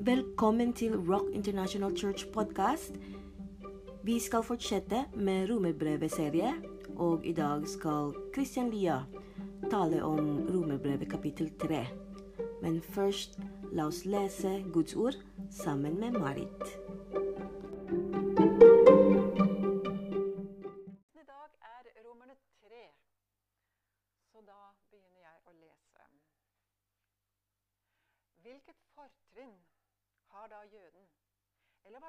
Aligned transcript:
Velkommen 0.00 0.72
til 0.72 0.94
Rock 0.96 1.26
International 1.32 1.96
Church 1.96 2.26
podcast. 2.32 2.94
Vi 4.02 4.18
skal 4.18 4.42
fortsette 4.42 5.02
med 5.12 5.50
Romerbrevet-serie, 5.50 6.54
og 6.96 7.26
i 7.26 7.32
dag 7.36 7.66
skal 7.68 8.14
Christian 8.32 8.70
Lia 8.70 9.02
tale 9.70 10.00
om 10.02 10.48
Romerbrevet 10.48 11.10
kapittel 11.10 11.52
3. 11.60 11.84
Men 12.62 12.80
først, 12.80 13.36
la 13.72 13.90
oss 13.92 14.06
lese 14.08 14.64
Guds 14.72 14.96
ord 14.96 15.20
sammen 15.50 16.00
med 16.00 16.16
Marit. 16.16 16.79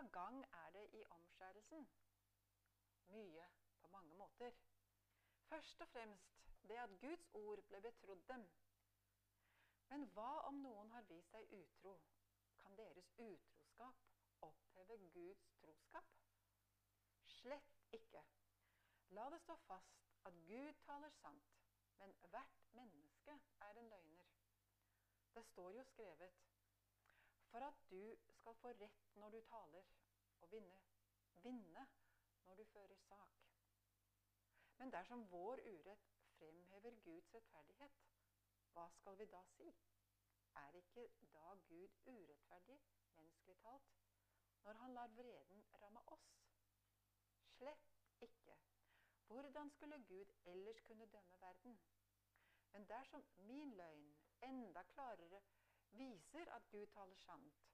Hva 0.02 0.08
gang 0.08 0.46
er 0.54 0.70
det 0.74 0.90
i 0.94 1.04
omskjærelsen? 1.10 1.90
Mye 3.08 3.50
på 3.82 3.88
mange 3.88 4.16
måter. 4.16 4.52
Først 5.50 5.82
og 5.82 5.88
fremst 5.88 6.40
det 6.68 6.76
at 6.76 7.00
Guds 7.02 7.28
ord 7.34 7.62
ble 7.62 7.82
betrodd 7.82 8.24
dem. 8.28 8.48
Men 9.90 10.08
hva 10.16 10.30
om 10.48 10.58
noen 10.64 10.90
har 10.96 11.06
vist 11.12 11.30
seg 11.36 11.54
utro? 11.54 11.94
Kan 12.64 12.78
deres 12.78 13.12
utroskap 13.18 14.02
oppheve 14.42 14.98
Guds 15.14 15.46
troskap? 15.60 16.10
Slett 17.36 17.78
ikke. 17.92 18.24
La 19.10 19.30
det 19.30 19.42
stå 19.42 19.56
fast 19.68 20.02
at 20.26 20.34
Gud 20.48 20.74
taler 20.88 21.10
sant, 21.10 21.54
men 22.00 22.16
hvert 22.34 22.66
menneske 22.72 23.38
er 23.68 23.78
en 23.84 23.94
løgner. 23.94 24.34
Det 25.36 25.46
står 25.46 25.72
jo 25.78 25.84
skrevet 25.84 26.42
for 27.52 27.60
at 27.68 27.74
du 27.90 28.16
skal 28.40 28.56
få 28.56 28.72
rett 28.82 29.16
når 29.16 29.30
du 29.30 29.42
taler, 29.42 29.88
og 30.42 30.52
vinne, 30.52 30.78
vinne 31.44 31.88
når 32.46 32.56
du 32.56 32.64
fører 32.74 32.96
sak. 32.96 33.42
Men 34.78 34.92
dersom 34.92 35.28
vår 35.32 35.60
urett 35.66 36.08
fremhever 36.38 36.96
Guds 37.06 37.34
rettferdighet, 37.36 38.00
hva 38.74 38.88
skal 38.96 39.18
vi 39.20 39.28
da 39.34 39.42
si? 39.56 39.68
Er 40.56 40.78
ikke 40.80 41.10
da 41.34 41.54
Gud 41.68 42.00
urettferdig, 42.06 42.80
menneskelig 43.16 43.58
talt, 43.66 43.92
når 44.64 44.74
han 44.84 44.94
lar 44.94 45.08
vreden 45.08 45.64
ramme 45.84 46.02
oss? 46.16 46.28
Slett 47.58 47.92
ikke. 48.22 48.58
Hvordan 49.28 49.70
skulle 49.70 50.04
Gud 50.08 50.34
ellers 50.46 50.82
kunne 50.82 51.06
dømme 51.06 51.42
verden? 51.42 51.80
Men 52.72 52.90
dersom 52.90 53.26
min 53.38 53.74
løgn 53.74 54.16
enda 54.44 54.84
klarere 54.84 55.42
viser 55.98 56.48
at 56.56 56.64
Gud 56.72 56.86
taler 56.94 57.18
sant, 57.26 57.68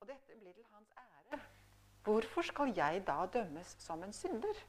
og 0.00 0.08
dette 0.08 0.36
blir 0.38 0.54
til 0.56 0.66
hans 0.72 0.92
ære, 0.98 1.40
hvorfor 2.04 2.42
skal 2.42 2.72
jeg 2.76 3.04
da 3.06 3.26
dømmes 3.26 3.76
som 3.78 4.02
en 4.02 4.12
synder? 4.12 4.64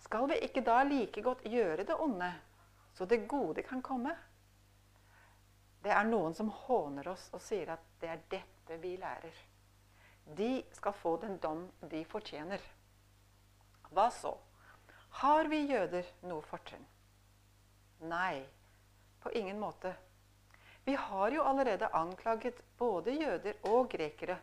Skal 0.00 0.28
vi 0.28 0.40
ikke 0.42 0.64
da 0.66 0.82
like 0.82 1.22
godt 1.22 1.44
gjøre 1.44 1.84
det 1.84 1.96
onde, 2.00 2.32
så 2.94 3.04
det 3.04 3.28
gode 3.28 3.62
kan 3.62 3.82
komme? 3.82 4.16
Det 5.84 5.92
er 5.92 6.04
noen 6.04 6.34
som 6.36 6.50
håner 6.66 7.08
oss 7.08 7.28
og 7.32 7.40
sier 7.40 7.72
at 7.72 7.84
det 8.00 8.10
er 8.12 8.26
dette 8.34 8.76
vi 8.82 8.96
lærer. 9.00 9.36
De 10.36 10.50
skal 10.76 10.92
få 10.92 11.16
den 11.22 11.38
dom 11.42 11.64
de 11.90 12.04
fortjener. 12.04 12.60
Hva 13.90 14.10
så? 14.14 14.34
Har 15.22 15.48
vi 15.50 15.64
jøder 15.66 16.06
noe 16.28 16.42
fortrinn? 16.46 16.84
Nei, 18.10 18.44
på 19.20 19.32
ingen 19.36 19.58
måte. 19.60 19.94
Vi 20.84 20.94
har 20.94 21.30
jo 21.30 21.42
allerede 21.42 21.86
anklaget 21.86 22.62
både 22.78 23.12
jøder 23.12 23.52
og 23.64 23.88
grekere 23.90 24.38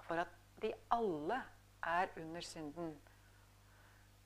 for 0.00 0.14
at 0.14 0.28
de 0.62 0.72
alle 0.90 1.42
er 1.82 2.06
under 2.16 2.40
synden. 2.40 2.98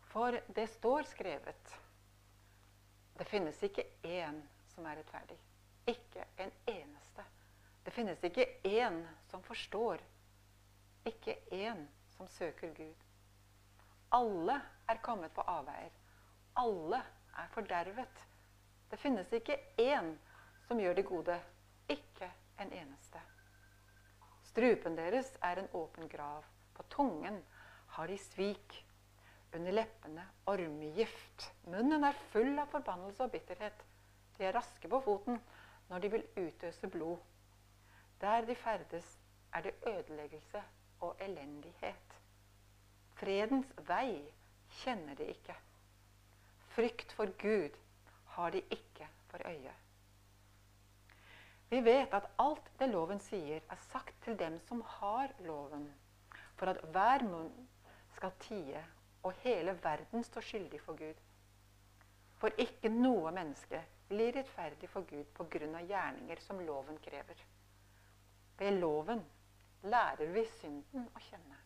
For 0.00 0.30
det 0.56 0.68
står 0.68 1.02
skrevet 1.02 1.78
Det 3.18 3.26
finnes 3.26 3.62
ikke 3.62 3.84
én 4.04 4.40
som 4.74 4.86
er 4.86 4.96
rettferdig. 4.96 5.38
Ikke 5.86 6.24
en 6.38 6.52
eneste. 6.66 7.24
Det 7.84 7.92
finnes 7.92 8.24
ikke 8.24 8.46
én 8.64 9.02
som 9.30 9.42
forstår. 9.42 9.98
Ikke 11.04 11.36
én 11.52 11.86
som 12.16 12.28
søker 12.28 12.74
Gud. 12.74 12.94
Alle 14.12 14.60
er 14.88 15.00
kommet 15.02 15.32
på 15.32 15.40
avveier. 15.40 15.90
Alle 16.56 17.02
er 17.36 17.48
fordervet. 17.50 18.26
Det 18.90 18.98
finnes 18.98 19.32
ikke 19.32 19.56
én 19.78 20.16
som 20.16 20.31
gjør 20.68 20.94
det 20.94 21.04
gode. 21.06 21.40
Ikke 21.88 22.30
en 22.60 22.72
eneste. 22.72 23.20
Strupen 24.44 24.96
deres 24.96 25.32
er 25.42 25.58
en 25.62 25.68
åpen 25.72 26.08
grav. 26.08 26.44
På 26.74 26.82
tungen 26.90 27.42
har 27.86 28.06
de 28.06 28.18
svik. 28.18 28.86
Under 29.54 29.72
leppene 29.72 30.24
ormegift. 30.46 31.52
Munnen 31.64 32.04
er 32.04 32.22
full 32.32 32.58
av 32.58 32.70
forbannelse 32.72 33.24
og 33.24 33.30
bitterhet. 33.34 33.84
De 34.38 34.44
er 34.44 34.56
raske 34.56 34.88
på 34.88 35.00
foten 35.04 35.40
når 35.90 35.98
de 35.98 36.10
vil 36.14 36.24
utøse 36.36 36.88
blod. 36.88 37.18
Der 38.20 38.46
de 38.46 38.54
ferdes, 38.54 39.18
er 39.52 39.60
det 39.60 39.74
ødeleggelse 39.86 40.62
og 41.00 41.16
elendighet. 41.20 42.16
Fredens 43.14 43.68
vei 43.88 44.22
kjenner 44.82 45.14
de 45.14 45.26
ikke. 45.34 45.56
Frykt 46.72 47.12
for 47.12 47.28
Gud 47.42 47.76
har 48.26 48.50
de 48.50 48.62
ikke 48.70 49.08
for 49.28 49.44
øye. 49.48 49.74
Vi 51.72 51.80
vet 51.80 52.12
at 52.12 52.26
alt 52.36 52.66
det 52.76 52.90
loven 52.92 53.20
sier, 53.24 53.62
er 53.64 53.78
sagt 53.88 54.18
til 54.26 54.36
dem 54.36 54.58
som 54.68 54.82
har 54.98 55.32
loven, 55.46 55.86
for 56.60 56.68
at 56.68 56.82
hver 56.92 57.24
munn 57.24 57.48
skal 58.12 58.34
tie 58.44 58.82
og 59.22 59.32
hele 59.40 59.72
verden 59.80 60.24
står 60.26 60.44
skyldig 60.44 60.80
for 60.84 61.00
Gud. 61.00 61.22
For 62.42 62.52
ikke 62.60 62.90
noe 62.92 63.32
menneske 63.32 63.80
blir 64.10 64.36
rettferdig 64.36 64.90
for 64.92 65.08
Gud 65.08 65.40
av 65.40 65.88
gjerninger 65.88 66.44
som 66.44 66.60
loven 66.60 67.00
krever. 67.00 67.40
Ved 68.58 68.76
loven 68.76 69.24
lærer 69.88 70.28
vi 70.36 70.44
synden 70.60 71.08
å 71.08 71.24
kjenne. 71.30 71.58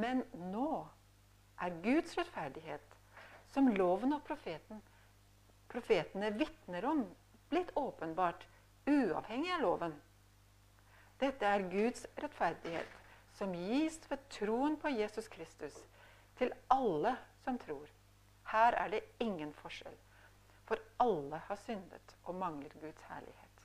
Men 0.00 0.24
nå 0.48 0.72
er 1.60 1.80
Guds 1.84 2.16
rettferdighet, 2.16 2.96
som 3.52 3.68
loven 3.68 4.16
og 4.16 4.24
profeten, 4.24 4.80
profetene 5.68 6.32
vitner 6.38 6.84
om, 6.88 7.04
blitt 7.48 7.70
åpenbart, 7.76 8.46
uavhengig 8.86 9.52
av 9.54 9.60
loven. 9.60 9.94
Dette 11.18 11.46
er 11.46 11.66
Guds 11.70 12.06
rettferdighet, 12.16 12.90
som 13.34 13.54
gis 13.54 14.00
ved 14.10 14.22
troen 14.32 14.76
på 14.80 14.90
Jesus 14.94 15.28
Kristus 15.28 15.76
til 16.38 16.52
alle 16.72 17.16
som 17.44 17.58
tror. 17.58 17.86
Her 18.52 18.76
er 18.78 18.92
det 18.94 19.02
ingen 19.20 19.52
forskjell, 19.54 19.96
for 20.66 20.80
alle 21.02 21.40
har 21.48 21.60
syndet 21.64 22.16
og 22.24 22.38
mangler 22.38 22.72
Guds 22.80 23.02
herlighet. 23.10 23.64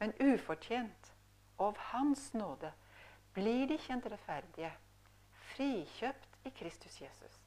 Men 0.00 0.14
ufortjent 0.18 1.12
og 1.58 1.66
av 1.66 1.78
Hans 1.92 2.32
nåde 2.34 2.72
blir 3.36 3.68
de 3.70 3.78
kjent 3.78 4.06
rettferdige, 4.10 4.72
frikjøpt 5.52 6.46
i 6.48 6.50
Kristus 6.50 7.00
Jesus. 7.00 7.38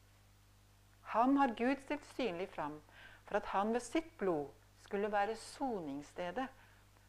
Ham 1.13 1.35
har 1.37 1.53
Gud 1.57 1.75
stilt 1.83 2.05
synlig 2.15 2.47
fram 2.49 2.79
for 3.25 3.37
at 3.39 3.49
han 3.51 3.73
ved 3.73 3.83
sitt 3.83 4.15
blod 4.17 4.53
skulle 4.85 5.12
være 5.12 5.35
soningsstedet 5.35 6.47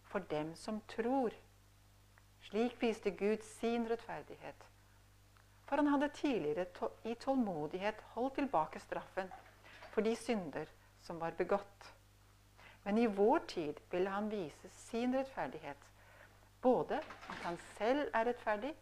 for 0.03 0.19
dem 0.19 0.55
som 0.55 0.81
tror. 0.89 1.31
Slik 2.41 2.83
viste 2.83 3.11
Gud 3.11 3.43
sin 3.43 3.91
rettferdighet. 3.91 4.67
For 5.67 5.77
han 5.77 5.87
hadde 5.87 6.09
tidligere 6.09 6.67
i 7.05 7.15
tålmodighet 7.15 8.01
holdt 8.15 8.35
tilbake 8.35 8.81
straffen 8.81 9.33
for 9.91 10.01
de 10.01 10.17
synder 10.17 10.67
som 11.03 11.21
var 11.21 11.31
begått. 11.31 11.93
Men 12.85 12.99
i 12.99 13.07
vår 13.07 13.39
tid 13.39 13.81
ville 13.91 14.11
han 14.11 14.31
vise 14.31 14.69
sin 14.69 15.15
rettferdighet. 15.15 15.89
Både 16.63 17.01
at 17.29 17.41
han 17.43 17.59
selv 17.79 18.11
er 18.15 18.25
rettferdig, 18.25 18.75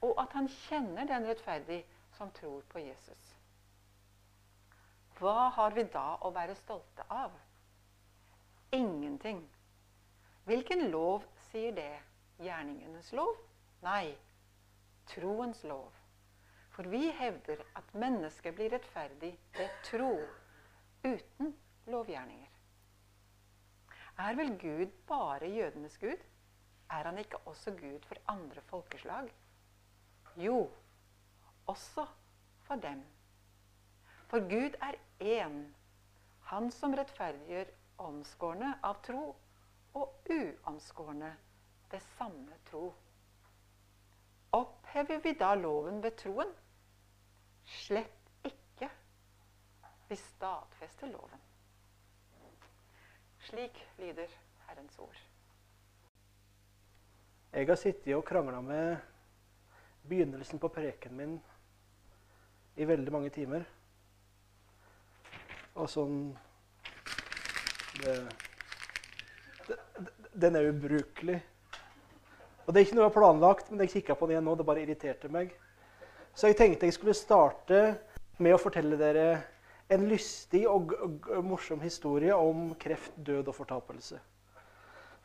og 0.00 0.22
at 0.22 0.32
han 0.32 0.48
kjenner 0.48 1.06
den 1.06 1.28
rettferdig 1.28 1.84
som 2.18 2.30
tror 2.30 2.62
på 2.68 2.78
Jesus. 2.78 3.36
Hva 5.18 5.48
har 5.54 5.70
vi 5.76 5.84
da 5.92 6.16
å 6.24 6.32
være 6.34 6.56
stolte 6.58 7.06
av? 7.08 7.30
Ingenting. 8.72 9.48
Hvilken 10.44 10.90
lov 10.90 11.24
sier 11.50 11.72
det? 11.74 12.02
Gjerningenes 12.38 13.10
lov? 13.12 13.34
Nei, 13.82 14.14
troens 15.10 15.64
lov. 15.66 15.90
For 16.70 16.86
vi 16.88 17.10
hevder 17.18 17.64
at 17.76 17.94
mennesket 17.98 18.54
blir 18.54 18.70
rettferdig 18.72 19.32
ved 19.58 19.74
tro, 19.88 20.12
uten 21.02 21.50
lovgjerninger. 21.90 22.46
Er 24.20 24.38
vel 24.38 24.54
Gud 24.60 24.94
bare 25.08 25.50
jødenes 25.50 25.98
Gud? 25.98 26.22
Er 26.90 27.10
han 27.10 27.18
ikke 27.18 27.42
også 27.50 27.74
Gud 27.74 28.06
for 28.06 28.22
andre 28.28 28.62
folkeslag? 28.70 29.32
Jo, 30.36 30.70
også 31.66 32.06
for 32.68 32.74
dem. 32.74 33.02
For 34.28 34.38
Gud 34.38 34.78
er 34.80 34.94
én, 35.20 35.60
Han 36.50 36.70
som 36.70 36.94
rettferdiggjør 36.94 37.64
omskårne 38.00 38.72
av 38.86 39.00
tro 39.04 39.22
og 39.98 40.30
uomskårne 40.30 41.30
det 41.90 42.00
samme 42.16 42.58
tro. 42.70 42.88
Opphever 44.56 45.20
vi 45.22 45.34
da 45.38 45.54
loven 45.54 46.02
ved 46.02 46.16
troen? 46.18 46.52
Slett 47.64 48.30
ikke. 48.44 48.88
Vi 50.08 50.16
stadfester 50.16 51.10
loven. 51.10 51.42
Slik 53.50 53.78
lyder 53.98 54.30
Herrens 54.66 54.98
ord. 54.98 55.16
Jeg 57.52 57.66
har 57.66 57.78
sittet 57.78 58.14
og 58.14 58.24
krangla 58.24 58.60
med 58.60 58.96
begynnelsen 60.08 60.58
på 60.58 60.68
preken 60.68 61.16
min 61.16 61.40
i 62.76 62.86
veldig 62.86 63.12
mange 63.12 63.30
timer. 63.34 63.64
Og 65.74 65.90
sånn 65.90 66.20
det, 68.04 68.16
det, 69.68 69.78
Den 70.32 70.58
er 70.58 70.70
ubrukelig. 70.70 71.38
Og 72.66 72.74
det 72.74 72.80
er 72.80 72.86
ikke 72.86 72.96
noe 72.98 73.04
jeg 73.04 73.10
har 73.10 73.18
planlagt, 73.18 73.70
men 73.70 73.82
jeg 73.84 73.94
kikka 73.96 74.14
på 74.14 74.28
den 74.28 74.36
igjen 74.36 74.46
nå. 74.46 74.56
Det 74.58 74.66
bare 74.68 74.82
irriterte 74.84 75.30
meg. 75.32 75.54
Så 76.34 76.50
jeg 76.50 76.58
tenkte 76.58 76.86
jeg 76.86 76.96
skulle 76.96 77.16
starte 77.18 77.80
med 78.40 78.54
å 78.54 78.60
fortelle 78.62 78.98
dere 79.00 79.24
en 79.90 80.06
lystig 80.06 80.62
og 80.70 80.92
morsom 81.42 81.80
historie 81.82 82.34
om 82.36 82.70
kreft, 82.78 83.16
død 83.16 83.50
og 83.50 83.56
fortapelse. 83.56 84.20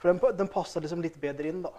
For 0.02 0.12
den, 0.12 0.38
den 0.40 0.50
passer 0.52 0.82
liksom 0.84 1.04
litt 1.06 1.20
bedre 1.22 1.52
inn, 1.52 1.62
da. 1.66 1.72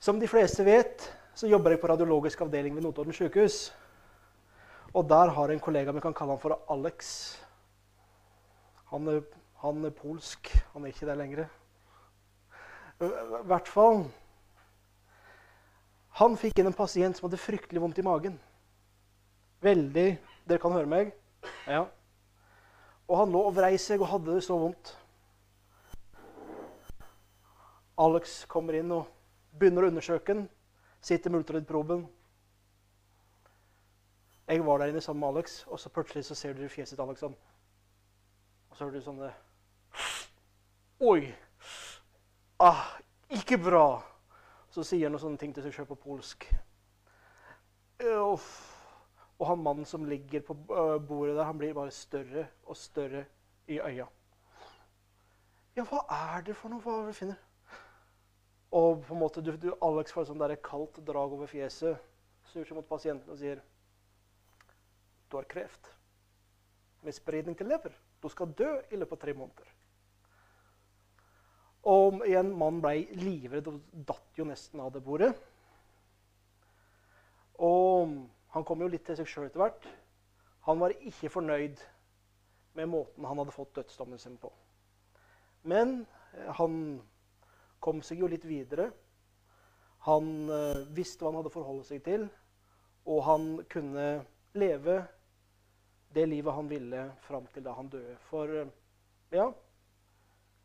Som 0.00 0.20
de 0.20 0.28
fleste 0.28 0.64
vet, 0.64 1.08
så 1.36 1.48
jobber 1.48 1.74
jeg 1.74 1.80
på 1.82 1.88
radiologisk 1.90 2.44
avdeling 2.44 2.76
ved 2.76 2.84
Notodden 2.84 3.16
sykehus. 3.16 3.70
Og 4.92 5.06
der 5.08 5.32
har 5.32 5.48
jeg 5.48 5.58
en 5.58 5.64
kollega 5.64 5.92
vi 5.94 6.02
kan 6.04 6.16
kalle 6.16 6.36
han 6.36 6.42
for 6.42 6.56
Alex. 6.72 7.10
Han 8.90 9.08
han 9.60 9.84
er 9.84 9.92
polsk. 9.92 10.48
Han 10.72 10.84
er 10.84 10.92
ikke 10.92 11.06
det 11.06 11.16
lenger. 11.20 11.48
I 13.00 13.08
hvert 13.48 13.68
fall 13.68 14.02
Han 16.20 16.36
fikk 16.36 16.58
inn 16.60 16.68
en 16.68 16.76
pasient 16.76 17.16
som 17.16 17.28
hadde 17.28 17.40
fryktelig 17.40 17.80
vondt 17.80 18.00
i 18.00 18.04
magen. 18.04 18.34
Veldig 19.64 20.08
Dere 20.48 20.60
kan 20.60 20.74
høre 20.74 20.88
meg? 20.90 21.12
Ja. 21.68 21.84
Og 23.08 23.18
han 23.20 23.32
lå 23.32 23.42
og 23.46 23.54
vrei 23.56 23.76
seg 23.80 24.02
og 24.02 24.10
hadde 24.10 24.34
det 24.34 24.44
så 24.44 24.56
vondt. 24.58 24.94
Alex 28.00 28.40
kommer 28.50 28.76
inn 28.78 28.90
og 28.96 29.08
begynner 29.60 29.86
å 29.86 29.92
undersøke 29.92 30.34
den. 30.34 30.48
Sitter 31.04 31.30
med 31.30 31.44
ultralydproben. 31.44 32.06
Jeg 34.50 34.64
var 34.66 34.80
der 34.80 34.92
inne 34.92 35.04
sammen 35.04 35.22
med 35.22 35.36
Alex, 35.36 35.60
og 35.68 35.78
så 35.80 35.92
plutselig 35.94 36.24
så 36.26 36.34
ser 36.34 36.56
du 36.58 36.66
fjeset 36.68 36.96
til 36.96 37.04
Alex 37.04 37.22
sånn. 37.22 37.36
Så 38.80 38.86
hører 38.86 38.96
du 38.96 39.04
sånn 39.04 39.18
det 39.20 39.30
Oi! 41.04 41.26
Ah, 42.64 42.86
ikke 43.28 43.58
bra! 43.60 44.00
Så 44.72 44.80
sier 44.88 45.04
han 45.04 45.12
noen 45.12 45.20
sånne 45.20 45.40
ting 45.42 45.52
til 45.52 45.66
seg 45.66 45.74
sjøl 45.76 45.88
på 45.90 45.98
polsk. 46.00 46.46
Uff. 48.00 48.48
Og 49.36 49.44
han 49.50 49.60
mannen 49.60 49.84
som 49.84 50.08
ligger 50.08 50.46
på 50.48 50.56
bordet 50.64 51.36
der, 51.36 51.44
han 51.44 51.60
blir 51.60 51.76
bare 51.76 51.92
større 51.92 52.46
og 52.64 52.80
større 52.80 53.26
i 53.68 53.82
øya. 53.84 54.08
Ja, 55.76 55.84
hva 55.84 56.06
er 56.22 56.48
det 56.48 56.56
for 56.56 56.72
noe? 56.72 56.80
Hva 56.80 56.96
er 57.02 57.04
det 57.04 57.12
du 57.12 57.20
finner? 57.20 57.46
Og 58.80 59.04
på 59.04 59.12
en 59.12 59.24
måte, 59.26 59.44
du, 59.44 59.58
du, 59.60 59.74
Alex 59.84 60.16
får 60.16 60.24
et 60.24 60.32
sånt 60.32 60.60
kaldt 60.72 61.04
drag 61.04 61.36
over 61.36 61.52
fjeset, 61.52 62.00
snur 62.48 62.64
seg 62.64 62.80
mot 62.80 62.88
pasienten 62.96 63.28
og 63.28 63.44
sier 63.44 63.60
Du 65.28 65.36
har 65.36 65.52
kreft 65.52 65.98
med 67.04 67.20
spredning 67.20 67.60
til 67.60 67.76
lever. 67.76 68.06
Du 68.20 68.28
skal 68.28 68.52
dø 68.56 68.70
i 68.90 68.98
løpet 69.00 69.16
av 69.16 69.22
tre 69.22 69.34
måneder. 69.36 69.76
Og 71.90 72.20
igjen, 72.28 72.50
mannen 72.52 72.82
ble 72.84 73.06
livredd 73.16 73.70
og 73.70 73.80
datt 74.08 74.36
jo 74.36 74.44
nesten 74.48 74.82
av 74.84 74.92
det 74.92 75.00
bordet. 75.04 75.30
Og 77.60 78.18
han 78.52 78.66
kom 78.68 78.84
jo 78.84 78.90
litt 78.92 79.06
til 79.08 79.16
seg 79.16 79.28
sjøl 79.28 79.46
etter 79.48 79.62
hvert. 79.62 79.86
Han 80.68 80.80
var 80.82 80.96
ikke 80.98 81.32
fornøyd 81.32 81.80
med 82.76 82.90
måten 82.90 83.24
han 83.26 83.40
hadde 83.40 83.54
fått 83.54 83.72
dødsdommen 83.78 84.20
sin 84.20 84.36
på. 84.40 84.50
Men 85.62 86.02
han 86.60 86.74
kom 87.80 88.02
seg 88.04 88.20
jo 88.20 88.28
litt 88.30 88.44
videre. 88.48 88.90
Han 90.06 90.48
uh, 90.48 90.84
visste 90.96 91.24
hva 91.24 91.32
han 91.32 91.40
hadde 91.40 91.52
forholdt 91.52 91.88
seg 91.90 92.04
til, 92.04 92.26
og 93.08 93.24
han 93.26 93.48
kunne 93.72 94.06
leve 94.56 95.00
det 96.14 96.26
livet 96.26 96.54
han 96.54 96.68
ville 96.68 97.04
fram 97.26 97.46
til 97.54 97.64
da 97.64 97.74
han 97.76 97.90
døde. 97.90 98.16
For 98.30 98.50
uh, 98.50 98.72
ja, 99.30 99.46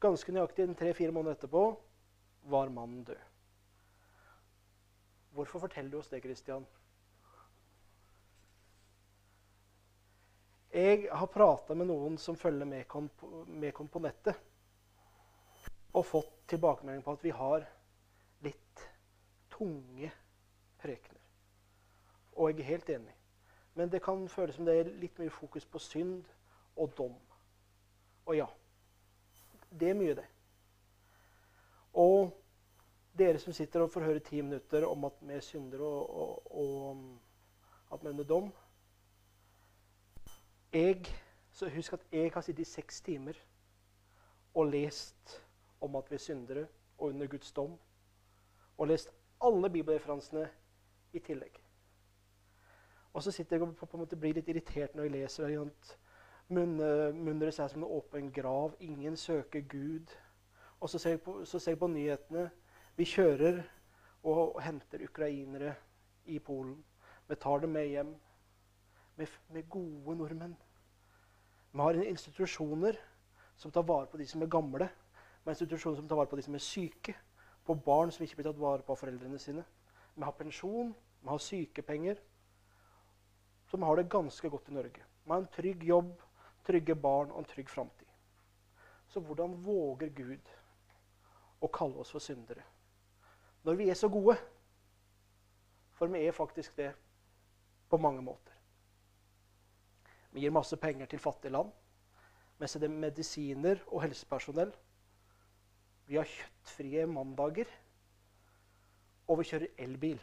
ganske 0.02 0.34
nøyaktig 0.34 0.72
tre-fire 0.80 1.14
måneder 1.14 1.38
etterpå 1.38 1.68
var 2.50 2.74
mannen 2.74 3.04
død. 3.06 3.22
Hvorfor 5.36 5.60
forteller 5.60 5.92
du 5.92 6.00
oss 6.00 6.10
det, 6.10 6.24
Kristian? 6.24 6.66
Jeg 10.76 11.08
har 11.12 11.32
prata 11.32 11.76
med 11.76 11.88
noen 11.88 12.18
som 12.20 12.36
følger 12.36 12.68
med 12.68 12.88
oss 12.92 13.88
på 13.92 14.02
nettet 14.04 14.40
og 15.96 16.04
fått 16.04 16.34
tilbakemelding 16.52 17.04
på 17.04 17.14
at 17.16 17.24
vi 17.24 17.32
har 17.32 17.64
litt 18.44 18.82
tunge 19.56 20.10
prekener. 20.82 21.22
Og 22.36 22.52
jeg 22.52 22.60
er 22.60 22.70
helt 22.74 22.92
enig. 22.98 23.16
Men 23.76 23.92
det 23.92 24.02
kan 24.04 24.28
føles 24.32 24.56
som 24.56 24.66
det 24.66 24.78
er 24.80 24.92
litt 25.02 25.20
mye 25.20 25.34
fokus 25.34 25.66
på 25.68 25.80
synd 25.80 26.24
og 26.76 26.94
dom. 26.98 27.16
Og 28.26 28.38
ja, 28.38 28.48
det 29.70 29.90
er 29.92 30.00
mye, 30.00 30.16
det. 30.16 30.26
Og 31.94 32.32
dere 33.18 33.40
som 33.40 33.54
sitter 33.56 33.84
og 33.84 33.92
får 33.92 34.08
høre 34.08 34.24
ti 34.24 34.42
minutter 34.42 34.88
om 34.88 35.06
at 35.08 35.20
vi 35.22 35.36
er 35.36 35.44
syndere 35.44 35.84
og, 35.84 36.10
og, 36.16 36.52
og 36.52 37.94
at 37.96 38.04
vi 38.04 38.12
er 38.12 38.18
med 38.18 38.28
dom 38.28 38.50
jeg, 40.76 41.06
så 41.52 41.70
Husk 41.70 41.94
at 41.94 42.00
jeg 42.12 42.32
har 42.34 42.42
sittet 42.42 42.68
i 42.68 42.72
seks 42.72 43.02
timer 43.02 43.34
og 44.54 44.66
lest 44.66 45.44
om 45.82 45.96
at 45.96 46.12
vi 46.12 46.16
er 46.16 46.20
syndere 46.20 46.68
og 46.98 47.08
under 47.08 47.28
Guds 47.28 47.52
dom. 47.52 47.80
Og 48.78 48.88
lest 48.88 49.10
alle 49.42 49.70
bibelreferansene 49.70 50.50
i 51.14 51.20
tillegg. 51.20 51.65
Og 53.16 53.24
så 53.24 53.32
sitter 53.32 53.56
jeg 53.56 53.64
og 53.64 53.76
på 53.80 53.88
en 53.94 54.04
måte 54.04 54.20
blir 54.20 54.36
litt 54.36 54.50
irritert 54.52 54.96
når 54.96 55.08
jeg 55.08 55.14
leser. 55.14 55.54
Munner 56.52 57.52
seg 57.56 57.72
som 57.72 57.86
en 57.86 57.96
åpen 57.98 58.28
grav. 58.36 58.76
Ingen 58.84 59.16
søker 59.18 59.64
Gud. 59.72 60.12
Og 60.84 60.92
så 60.92 61.00
ser, 61.00 61.16
jeg 61.16 61.22
på, 61.24 61.38
så 61.48 61.60
ser 61.60 61.74
jeg 61.74 61.80
på 61.80 61.88
nyhetene. 61.88 62.50
Vi 63.00 63.08
kjører 63.08 63.64
og 64.28 64.60
henter 64.66 65.06
ukrainere 65.08 65.78
i 66.26 66.42
Polen. 66.44 66.76
Vi 67.30 67.40
tar 67.40 67.64
dem 67.64 67.74
med 67.78 67.88
hjem. 67.88 68.12
Med, 69.16 69.40
med 69.56 69.70
gode 69.72 70.18
nordmenn. 70.20 70.58
Vi 71.72 71.80
har 71.80 72.04
institusjoner 72.04 73.00
som 73.56 73.72
tar 73.72 73.88
vare 73.88 74.12
på 74.12 74.20
de 74.20 74.28
som 74.28 74.44
er 74.44 74.52
gamle 74.52 74.90
med 75.46 75.54
institusjoner 75.54 76.00
som 76.00 76.08
tar 76.08 76.18
vare 76.18 76.30
på 76.30 76.36
de 76.36 76.44
som 76.44 76.56
er 76.58 76.64
syke, 76.64 77.14
på 77.66 77.74
barn 77.86 78.12
som 78.12 78.24
ikke 78.26 78.40
blir 78.40 78.48
tatt 78.48 78.62
vare 78.62 78.86
på 78.86 78.94
av 78.94 78.98
foreldrene 78.98 79.38
sine. 79.42 79.64
Vi 80.16 80.26
har 80.26 80.34
pensjon, 80.38 80.94
vi 81.22 81.30
har 81.30 81.42
sykepenger. 81.42 82.22
Vi 83.72 83.82
har 83.84 83.96
det 83.96 84.10
ganske 84.10 84.50
godt 84.50 84.70
i 84.70 84.74
Norge. 84.74 85.04
Har 85.28 85.38
en 85.38 85.48
trygg 85.52 85.84
jobb, 85.84 86.22
trygge 86.64 86.96
barn 86.96 87.32
og 87.32 87.40
en 87.40 87.50
trygg 87.50 87.70
framtid. 87.70 88.08
Så 89.08 89.20
hvordan 89.20 89.56
våger 89.66 90.10
Gud 90.16 90.52
å 91.62 91.68
kalle 91.68 92.00
oss 92.00 92.14
for 92.14 92.24
syndere? 92.24 92.64
Når 93.64 93.76
vi 93.76 93.90
er 93.90 93.98
så 94.00 94.10
gode. 94.10 94.38
For 95.96 96.12
vi 96.12 96.26
er 96.28 96.36
faktisk 96.36 96.78
det 96.78 96.92
på 97.90 97.98
mange 97.98 98.22
måter. 98.22 98.52
Vi 100.32 100.44
gir 100.44 100.52
masse 100.52 100.78
penger 100.78 101.08
til 101.08 101.20
fattige 101.20 101.56
land. 101.56 101.72
Vi 102.60 102.68
sender 102.68 102.92
medisiner 102.92 103.80
og 103.88 104.04
helsepersonell 104.04 104.74
vi 106.06 106.18
har 106.20 106.30
kjøttfrie 106.30 107.06
mandager. 107.10 107.70
Og 109.26 109.40
vi 109.40 109.48
kjører 109.50 109.72
elbil. 109.82 110.20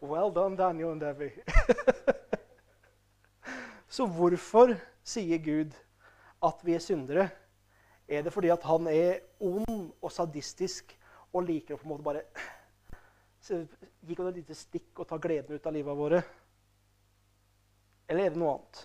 Well 0.00 0.30
done, 0.30 0.56
Daniel 0.56 0.92
and 0.92 1.00
Debbie. 1.00 1.32
Så 3.88 4.06
hvorfor 4.06 4.74
sier 5.02 5.40
Gud 5.42 5.74
at 6.42 6.64
vi 6.64 6.74
er 6.74 6.84
syndere? 6.84 7.28
Er 8.08 8.22
det 8.22 8.32
fordi 8.32 8.50
at 8.52 8.62
han 8.66 8.86
er 8.90 9.20
ond 9.40 9.90
og 10.02 10.12
sadistisk 10.12 10.94
og 11.32 11.46
liker 11.46 11.74
å 11.74 11.80
på 11.80 11.86
en 11.86 11.92
måte 11.92 12.06
bare 12.06 12.22
gi 14.06 14.18
oss 14.18 14.30
et 14.30 14.40
lite 14.40 14.58
stikk 14.58 15.02
og 15.02 15.08
ta 15.10 15.18
gleden 15.18 15.56
ut 15.56 15.66
av 15.66 15.74
livet 15.74 15.98
våre? 15.98 16.22
Eller 18.10 18.26
er 18.26 18.34
det 18.34 18.42
noe 18.42 18.54
annet? 18.56 18.84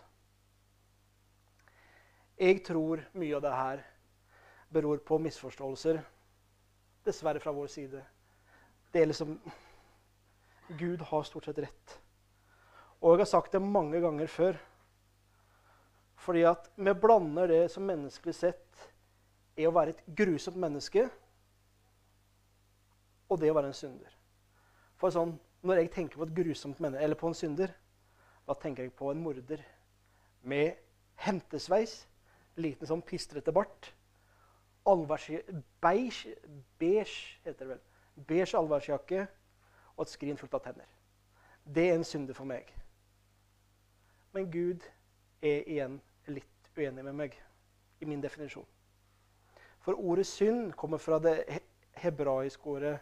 Jeg 2.36 2.66
tror 2.68 3.06
mye 3.16 3.38
av 3.38 3.46
det 3.46 3.54
her 3.56 3.86
beror 4.76 5.00
på 5.06 5.22
misforståelser. 5.24 6.02
Dessverre 7.06 7.40
fra 7.40 7.54
vår 7.56 7.70
side. 7.72 8.02
Det 8.92 9.02
er 9.02 9.10
liksom 9.10 9.38
Gud 10.68 11.02
har 11.02 11.24
stort 11.24 11.46
sett 11.46 11.60
rett. 11.62 11.98
Og 13.02 13.14
jeg 13.14 13.26
har 13.26 13.30
sagt 13.30 13.54
det 13.54 13.62
mange 13.62 14.00
ganger 14.02 14.28
før. 14.32 14.58
Fordi 16.26 16.46
at 16.50 16.72
vi 16.76 16.94
blander 16.98 17.48
det 17.52 17.64
som 17.72 17.86
menneskelig 17.86 18.34
sett 18.34 18.86
er 19.56 19.70
å 19.70 19.76
være 19.76 19.94
et 19.94 20.04
grusomt 20.18 20.58
menneske, 20.60 21.06
og 23.30 23.40
det 23.42 23.52
å 23.52 23.56
være 23.58 23.72
en 23.72 23.78
synder. 23.78 24.16
For 24.98 25.14
sånn, 25.14 25.40
Når 25.66 25.80
jeg 25.80 25.90
tenker 25.96 26.20
på 26.20 26.26
et 26.28 26.34
grusomt 26.38 26.80
menneske, 26.80 27.04
eller 27.04 27.18
på 27.18 27.26
en 27.26 27.34
synder, 27.34 27.72
da 28.46 28.54
tenker 28.54 28.84
jeg 28.84 28.92
på 28.94 29.08
en 29.10 29.24
morder 29.24 29.64
med 30.46 30.76
hentesveis, 31.26 32.04
liten 32.62 32.86
sånn 32.86 33.02
pistrete 33.02 33.50
bart, 33.50 33.88
beige, 34.86 36.36
beige 36.78 37.40
heter 37.48 37.66
det 37.66 37.70
vel, 37.72 37.82
beige 38.30 38.60
allværsjakke 38.60 39.26
og 39.98 40.06
et 40.06 40.12
skrin 40.12 40.38
fullt 40.38 40.54
av 40.54 40.64
tenner. 40.66 40.88
Det 41.66 41.90
er 41.90 41.96
en 41.96 42.04
synde 42.04 42.34
for 42.34 42.46
meg. 42.46 42.70
Men 44.36 44.52
Gud 44.52 44.84
er 45.42 45.64
igjen 45.64 46.02
litt 46.28 46.72
uenig 46.78 47.06
med 47.06 47.16
meg 47.16 47.38
i 48.02 48.06
min 48.06 48.24
definisjon. 48.24 48.68
For 49.80 49.94
ordet 49.94 50.26
synd 50.26 50.74
kommer 50.74 50.98
fra 50.98 51.20
det 51.20 51.38
hebraiske 52.02 52.70
ordet 52.70 52.96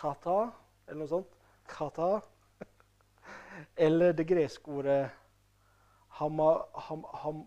chata, 0.00 0.50
eller 0.86 1.00
noe 1.02 1.10
sånt. 1.10 1.34
Chata. 1.70 2.20
Eller 3.86 4.12
det 4.12 4.26
greske 4.28 4.70
ordet 4.70 5.10
hama, 6.20 6.50
ham, 6.74 7.04
ham, 7.22 7.42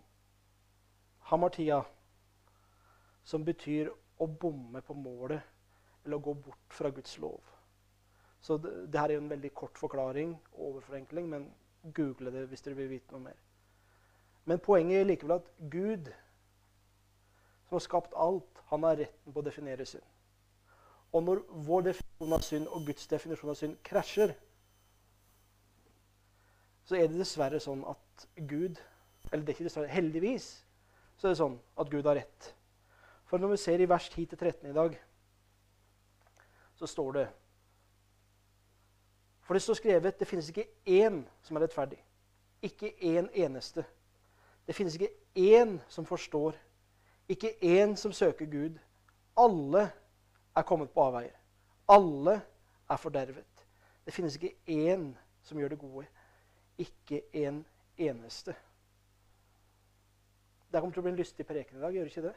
hamartia, 1.30 1.80
som 3.24 3.44
betyr 3.44 3.90
å 4.18 4.26
bomme 4.26 4.82
på 4.84 4.94
målet 4.96 5.53
eller 6.04 6.18
å 6.18 6.24
gå 6.24 6.34
bort 6.46 6.76
fra 6.76 6.90
Guds 6.94 7.18
lov. 7.18 7.40
Så 8.44 8.58
det, 8.60 8.72
det 8.92 9.00
her 9.00 9.14
er 9.14 9.22
en 9.22 9.30
veldig 9.30 9.50
kort 9.56 9.78
forklaring 9.80 10.34
overforenkling, 10.52 11.28
men 11.30 11.48
google 11.96 12.32
det 12.32 12.46
hvis 12.50 12.64
dere 12.64 12.78
vil 12.78 12.90
vite 12.92 13.14
noe 13.14 13.24
mer. 13.30 13.38
Men 14.44 14.60
poenget 14.60 15.00
er 15.00 15.08
likevel 15.08 15.38
at 15.38 15.46
Gud, 15.72 16.10
som 17.64 17.78
har 17.78 17.84
skapt 17.86 18.16
alt, 18.16 18.60
han 18.68 18.84
har 18.84 18.98
retten 19.00 19.32
på 19.32 19.40
å 19.40 19.46
definere 19.46 19.86
synd. 19.88 20.04
Og 21.14 21.22
når 21.22 21.40
vår 21.64 21.86
definisjon 21.88 22.36
av 22.36 22.44
synd 22.44 22.68
og 22.74 22.88
Guds 22.88 23.06
definisjon 23.08 23.52
av 23.52 23.56
synd 23.58 23.78
krasjer, 23.86 24.34
så 26.84 26.98
er 26.98 27.08
det 27.08 27.22
dessverre 27.22 27.62
sånn 27.62 27.84
at 27.88 28.26
Gud 28.36 28.80
Eller 29.32 29.40
det 29.40 29.54
er 29.54 29.56
ikke 29.56 29.64
dessverre, 29.64 29.88
heldigvis 29.88 30.46
så 31.16 31.26
er 31.26 31.32
det 31.32 31.38
sånn 31.38 31.54
at 31.80 31.90
Gud 31.90 32.04
har 32.04 32.18
rett. 32.18 32.48
For 33.24 33.40
når 33.40 33.54
vi 33.54 33.60
ser 33.62 33.80
i 33.80 33.88
vers 33.88 34.10
10-13 34.12 34.68
i 34.68 34.74
dag, 34.76 34.96
så 36.76 36.86
står 36.86 37.12
det 37.12 37.28
For 39.42 39.54
det 39.54 39.62
står 39.62 39.74
skrevet 39.74 40.18
det 40.18 40.28
finnes 40.28 40.48
ikke 40.48 40.68
én 40.86 41.22
som 41.42 41.56
er 41.56 41.66
rettferdig. 41.66 42.00
Ikke 42.62 42.94
én 42.96 43.28
eneste. 43.34 43.84
Det 44.66 44.74
finnes 44.74 44.94
ikke 44.94 45.12
én 45.36 45.78
som 45.88 46.06
forstår. 46.06 46.56
Ikke 47.28 47.52
én 47.62 47.96
som 47.96 48.12
søker 48.12 48.46
Gud. 48.46 48.78
Alle 49.36 49.90
er 50.56 50.62
kommet 50.62 50.90
på 50.90 51.00
avveier. 51.00 51.36
Alle 51.88 52.40
er 52.90 52.96
fordervet. 52.96 53.66
Det 54.04 54.14
finnes 54.14 54.36
ikke 54.36 54.56
én 54.68 55.12
som 55.42 55.58
gjør 55.58 55.68
det 55.68 55.78
gode. 55.78 56.06
Ikke 56.78 57.22
en 57.32 57.64
eneste. 57.98 58.54
Det 60.72 60.80
kommer 60.80 60.94
til 60.94 61.04
å 61.04 61.06
bli 61.06 61.12
en 61.12 61.20
lystig 61.20 61.46
preken 61.46 61.78
i 61.78 61.80
dag, 61.84 61.94
gjør 61.94 62.08
det 62.08 62.10
ikke 62.10 62.28
det? 62.28 62.34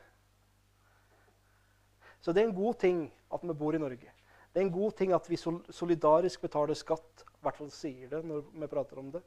Så 2.22 2.34
det 2.34 2.44
er 2.44 2.50
en 2.50 2.56
god 2.56 2.75
ting 2.84 3.00
at 3.34 3.44
vi 3.44 3.53
bor 3.53 3.75
i 3.75 3.82
Norge. 3.82 4.12
Det 4.51 4.62
er 4.62 4.66
en 4.66 4.74
god 4.74 4.96
ting 4.98 5.13
at 5.13 5.30
vi 5.30 5.38
solidarisk 5.38 6.42
betaler 6.42 6.77
skatt. 6.77 7.24
I 7.38 7.46
hvert 7.46 7.60
fall 7.60 7.72
sier 7.74 8.10
det 8.12 8.24
når 8.25 8.48
vi 8.50 8.70
prater 8.72 9.00
om 9.00 9.12
det. 9.13 9.22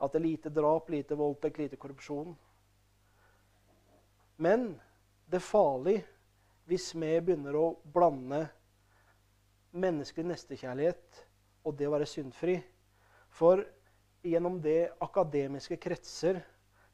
At 0.00 0.12
det 0.12 0.20
er 0.20 0.26
lite 0.26 0.52
drap, 0.52 0.90
lite 0.92 1.16
voldtekt, 1.16 1.60
lite 1.60 1.78
korrupsjon. 1.80 2.34
Men 4.40 4.72
det 5.28 5.40
er 5.40 5.44
farlig 5.44 5.98
hvis 6.70 6.92
vi 6.94 7.10
begynner 7.20 7.56
å 7.58 7.66
blande 7.92 8.44
menneskelig 9.70 10.30
nestekjærlighet 10.30 11.24
og 11.66 11.76
det 11.76 11.88
å 11.88 11.92
være 11.94 12.08
syndfri. 12.08 12.56
For 13.30 13.62
gjennom 14.26 14.58
det 14.62 14.90
akademiske 15.02 15.78
kretser 15.80 16.40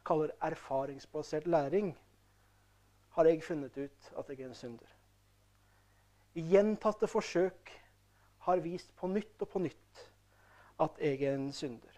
kaller 0.07 0.35
erfaringsbasert 0.45 1.49
læring, 1.51 1.95
har 3.17 3.31
jeg 3.31 3.43
funnet 3.45 3.77
ut 3.79 4.11
at 4.19 4.29
jeg 4.29 4.43
er 4.43 4.51
en 4.51 4.59
synder. 4.59 4.96
Gjentatte 6.37 7.09
forsøk 7.09 7.71
har 8.45 8.61
vist 8.61 8.93
på 8.97 9.09
nytt 9.09 9.41
og 9.41 9.49
på 9.49 9.63
nytt 9.65 10.03
at 10.85 10.99
jeg 11.01 11.23
er 11.25 11.35
en 11.39 11.53
synder. 11.53 11.93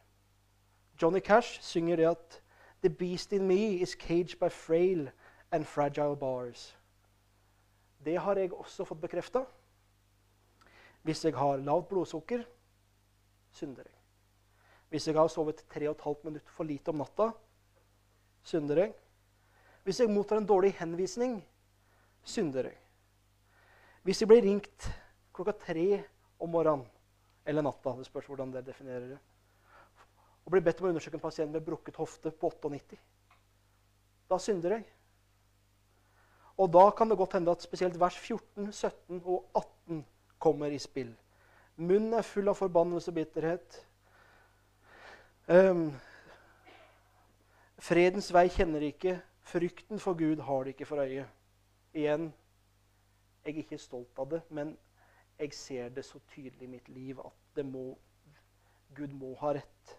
Johnny 1.02 1.20
Cash 1.20 1.62
synger 1.62 1.96
det 1.96 2.06
at 2.06 2.42
The 2.82 2.90
beast 2.90 3.32
in 3.32 3.46
me 3.46 3.82
is 3.82 3.96
caged 3.98 4.38
by 4.38 4.48
frail 4.50 5.10
and 5.50 5.64
fragile 5.64 6.16
bars. 6.16 6.78
Det 8.04 8.20
har 8.20 8.38
jeg 8.38 8.52
også 8.52 8.84
fått 8.84 9.00
bekrefta. 9.00 9.42
Hvis 11.02 11.24
jeg 11.24 11.34
har 11.34 11.56
lavt 11.56 11.88
blodsukker, 11.88 12.44
synder 13.50 13.82
jeg. 13.82 13.94
Hvis 14.88 15.06
jeg 15.08 15.14
har 15.14 15.28
sovet 15.28 15.64
3,5 15.74 16.24
minutter 16.24 16.52
for 16.52 16.64
lite 16.64 16.88
om 16.88 17.02
natta, 17.02 17.30
synder 18.42 18.84
jeg. 18.84 18.94
Hvis 19.84 20.00
jeg 20.00 20.10
mottar 20.10 20.38
en 20.38 20.46
dårlig 20.46 20.72
henvisning, 20.78 21.40
synder 22.22 22.70
jeg. 22.70 22.78
Hvis 24.02 24.22
jeg 24.22 24.30
blir 24.30 24.44
ringt 24.44 24.90
klokka 25.34 25.54
tre 25.66 26.02
om 26.38 26.50
morgenen 26.50 26.86
eller 27.48 27.64
natta, 27.64 27.94
det 27.96 28.06
spørs 28.06 28.26
hvordan 28.28 28.52
dere 28.52 28.66
definerer 28.66 29.06
det, 29.14 29.18
og 30.44 30.52
blir 30.52 30.64
bedt 30.64 30.80
om 30.80 30.88
å 30.88 30.92
undersøke 30.92 31.16
en 31.16 31.22
pasient 31.22 31.52
med 31.52 31.64
brukket 31.64 31.96
hofte 31.96 32.32
på 32.32 32.50
98, 32.60 32.98
da 34.28 34.38
synder 34.40 34.76
jeg. 34.76 34.86
Og 36.58 36.70
da 36.74 36.88
kan 36.90 37.08
det 37.08 37.16
godt 37.16 37.36
hende 37.38 37.54
at 37.54 37.62
spesielt 37.62 37.98
vers 38.00 38.16
14, 38.18 38.72
17 38.72 39.20
og 39.24 39.44
18 39.54 40.04
kommer 40.42 40.74
i 40.74 40.80
spill. 40.82 41.12
Munnen 41.78 42.16
er 42.18 42.26
full 42.26 42.50
av 42.50 42.58
forbannelse 42.58 43.12
og 43.12 43.14
bitterhet. 43.20 43.76
Um, 45.46 45.92
fredens 47.78 48.32
vei 48.34 48.48
kjenner 48.50 48.82
ikke. 48.88 49.14
Frykten 49.48 50.02
for 50.02 50.18
Gud 50.18 50.42
har 50.44 50.66
det 50.66 50.74
ikke 50.74 50.88
for 50.90 51.04
øye. 51.04 51.28
Igjen, 51.94 52.32
jeg 53.48 53.54
er 53.56 53.64
ikke 53.64 53.78
stolt 53.80 54.18
av 54.20 54.28
det, 54.28 54.42
men 54.52 54.74
jeg 55.38 55.54
ser 55.56 55.88
det 55.94 56.04
så 56.04 56.18
tydelig 56.34 56.66
i 56.66 56.70
mitt 56.70 56.88
liv 56.92 57.20
at 57.24 57.62
må, 57.64 57.94
Gud 58.94 59.14
må 59.16 59.32
ha 59.40 59.54
rett. 59.56 59.94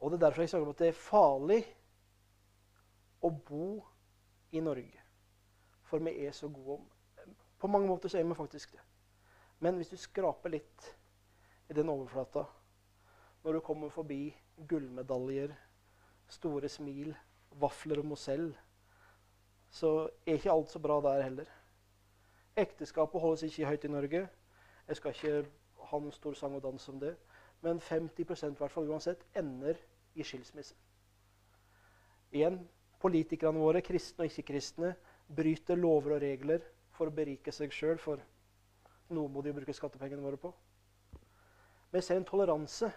Og 0.00 0.10
Det 0.10 0.16
er 0.16 0.24
derfor 0.26 0.42
jeg 0.42 0.48
snakker 0.48 0.66
om 0.66 0.72
at 0.72 0.78
det 0.78 0.88
er 0.88 0.96
farlig 1.02 1.58
å 3.20 3.30
bo 3.30 3.66
i 4.54 4.62
Norge. 4.64 5.02
For 5.84 5.98
vi 5.98 6.14
er 6.24 6.32
så 6.32 6.48
gode. 6.48 6.84
På 7.58 7.66
mange 7.66 7.88
måter 7.88 8.08
så 8.08 8.18
er 8.18 8.24
vi 8.24 8.38
faktisk 8.38 8.72
det. 8.72 8.80
Men 9.60 9.76
hvis 9.76 9.90
du 9.90 9.96
skraper 9.96 10.54
litt 10.54 10.88
i 11.68 11.74
den 11.74 11.90
overflata, 11.90 12.46
når 13.42 13.58
du 13.58 13.60
kommer 13.60 13.90
forbi 13.90 14.30
gullmedaljer, 14.68 15.52
store 16.28 16.68
smil, 16.68 17.12
vafler 17.60 17.98
og 17.98 18.06
Mozell, 18.14 18.52
så 19.70 20.08
er 20.26 20.38
ikke 20.38 20.52
alt 20.52 20.70
så 20.70 20.80
bra 20.82 21.00
der 21.04 21.22
heller. 21.22 21.50
Ekteskapet 22.56 23.20
holdes 23.20 23.42
ikke 23.42 23.66
høyt 23.66 23.84
i 23.84 23.88
Norge. 23.92 24.28
Jeg 24.88 24.96
skal 24.96 25.14
ikke 25.14 25.50
ha 25.90 26.00
noen 26.00 26.12
stor 26.12 26.34
sang 26.34 26.56
og 26.56 26.62
dans 26.62 26.88
om 26.88 27.00
det. 27.00 27.14
Men 27.62 27.80
50 27.80 28.42
i 28.42 28.56
hvert 28.58 28.72
fall 28.72 28.88
uansett 28.90 29.22
ender 29.36 29.78
i 30.14 30.24
skilsmisse. 30.26 30.74
Igjen 32.32 32.60
politikerne 33.00 33.60
våre, 33.62 33.82
kristne 33.84 34.24
og 34.24 34.32
ikke-kristne, 34.32 34.94
bryter 35.36 35.78
lover 35.78 36.16
og 36.16 36.22
regler 36.22 36.64
for 36.96 37.08
å 37.08 37.14
berike 37.14 37.52
seg 37.54 37.72
sjøl, 37.74 37.98
for 38.00 38.20
noe 39.14 39.30
må 39.30 39.42
de 39.44 39.54
bruke 39.54 39.74
skattepengene 39.76 40.24
våre 40.24 40.40
på. 40.40 40.52
Vi 41.92 42.02
ser 42.04 42.18
en 42.18 42.26
toleranse 42.28 42.90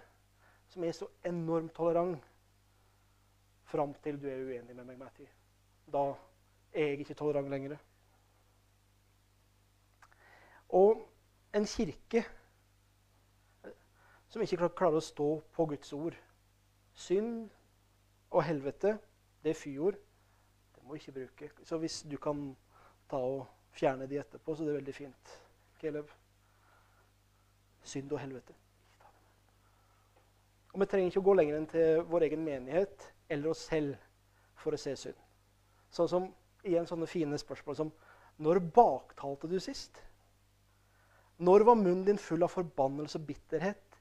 som 0.71 0.83
er 0.83 0.95
så 0.95 1.07
enormt 1.27 1.73
tolerant 1.75 2.25
fram 3.71 3.93
til 4.03 4.17
du 4.19 4.27
er 4.27 4.41
uenig 4.43 4.75
med 4.75 4.87
meg, 4.87 4.97
Matti. 4.99 5.27
Da 5.91 6.09
er 6.73 6.91
jeg 6.91 6.99
ikke 6.99 7.13
tolerant 7.13 7.49
lenger. 7.49 7.77
Og 10.69 11.01
en 11.53 11.65
kirke 11.65 12.23
som 14.31 14.41
ikke 14.41 14.69
klarer 14.69 15.01
å 15.01 15.03
stå 15.03 15.29
på 15.51 15.65
Guds 15.73 15.91
ord. 15.93 16.15
Synd 16.95 17.49
og 18.31 18.45
helvete 18.47 18.95
det 19.43 19.51
er 19.51 19.59
fyord. 19.59 19.97
Det 20.75 20.83
må 20.83 20.95
vi 20.95 21.01
ikke 21.01 21.17
bruke. 21.17 21.51
Så 21.67 21.77
hvis 21.77 22.01
du 22.07 22.15
kan 22.17 22.55
ta 23.11 23.19
og 23.19 23.47
fjerne 23.75 24.07
de 24.07 24.19
etterpå, 24.21 24.55
så 24.55 24.63
det 24.63 24.71
er 24.71 24.79
veldig 24.79 24.95
fint. 24.95 25.37
Caleb. 25.81 26.11
Synd 27.83 28.11
og 28.11 28.19
helvete. 28.19 28.55
Og 30.71 30.79
Vi 30.79 30.85
trenger 30.85 31.11
ikke 31.11 31.19
å 31.19 31.27
gå 31.27 31.33
lenger 31.35 31.57
enn 31.57 31.67
til 31.67 32.03
vår 32.07 32.29
egen 32.29 32.45
menighet 32.45 33.09
eller 33.27 33.51
oss 33.51 33.65
selv 33.67 33.97
for 34.55 34.71
å 34.71 34.79
se 34.79 34.93
synd. 34.95 35.17
Sånn 35.91 36.07
som 36.07 36.29
igjen 36.67 36.87
sånne 36.89 37.09
fine 37.09 37.37
spørsmål 37.39 37.77
som 37.77 37.91
Når 38.41 38.59
baktalte 38.73 39.49
du 39.49 39.59
sist? 39.61 39.99
Når 41.41 41.65
var 41.65 41.77
munnen 41.77 42.05
din 42.05 42.21
full 42.21 42.43
av 42.45 42.53
forbannelse 42.53 43.19
og 43.19 43.25
bitterhet? 43.27 43.97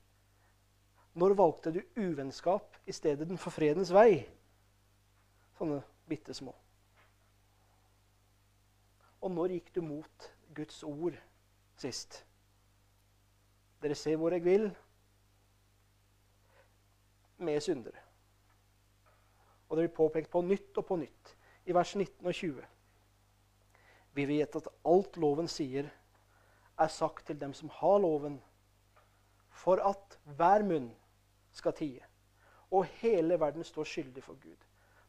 Når 1.20 1.34
valgte 1.36 1.72
du 1.74 1.80
uvennskap 1.96 2.76
i 2.86 2.92
stedet 2.92 3.28
for 3.40 3.52
fredens 3.52 3.90
vei? 3.92 4.22
Sånne 5.58 5.80
bitte 6.08 6.34
små. 6.36 6.54
Og 9.20 9.32
når 9.34 9.56
gikk 9.56 9.72
du 9.74 9.80
mot 9.84 10.28
Guds 10.56 10.82
ord 10.86 11.18
sist? 11.80 12.22
Dere 13.82 13.96
ser 13.96 14.16
hvor 14.20 14.32
jeg 14.32 14.44
vil. 14.44 14.70
Med 17.40 17.60
syndere. 17.64 18.00
Og 19.68 19.76
det 19.76 19.86
blir 19.86 19.96
påpekt 19.96 20.32
på 20.32 20.42
nytt 20.44 20.76
og 20.76 20.86
på 20.86 20.96
nytt 21.00 21.36
i 21.66 21.74
vers 21.74 21.94
19 21.96 22.26
og 22.26 22.34
20. 22.34 22.62
Vi 24.12 24.26
vet 24.26 24.56
at 24.56 24.68
alt 24.84 25.16
loven 25.16 25.48
sier, 25.48 25.90
er 26.80 26.88
sagt 26.88 27.26
til 27.26 27.36
dem 27.40 27.52
som 27.54 27.68
har 27.76 27.98
loven, 28.00 28.38
for 29.50 29.82
at 29.84 30.16
hver 30.24 30.64
munn 30.64 30.88
skal 31.52 31.76
tie, 31.76 32.06
og 32.70 32.88
hele 33.02 33.36
verden 33.40 33.64
står 33.66 33.84
skyldig 33.84 34.24
for 34.24 34.38
Gud. 34.40 34.56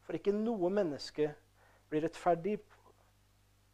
For 0.02 0.18
ikke 0.18 0.34
noe 0.34 0.70
menneske 0.70 1.30
blir 1.88 2.04
rettferdig 2.04 2.58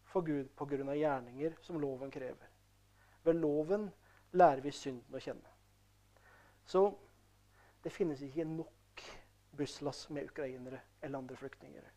for 0.09 0.23
Gud 0.25 0.53
pga. 0.57 0.95
gjerninger 0.95 1.57
som 1.63 1.81
loven 1.81 2.11
krever. 2.11 2.49
Ved 3.25 3.35
loven 3.35 3.91
lærer 4.33 4.61
vi 4.61 4.71
synden 4.71 5.15
å 5.15 5.21
kjenne. 5.21 5.55
Så 6.65 6.85
det 7.83 7.93
finnes 7.93 8.23
ikke 8.23 8.45
nok 8.45 9.05
busslass 9.57 10.09
med 10.11 10.29
ukrainere 10.31 10.81
eller 11.03 11.19
andre 11.19 11.37
flyktninger 11.37 11.89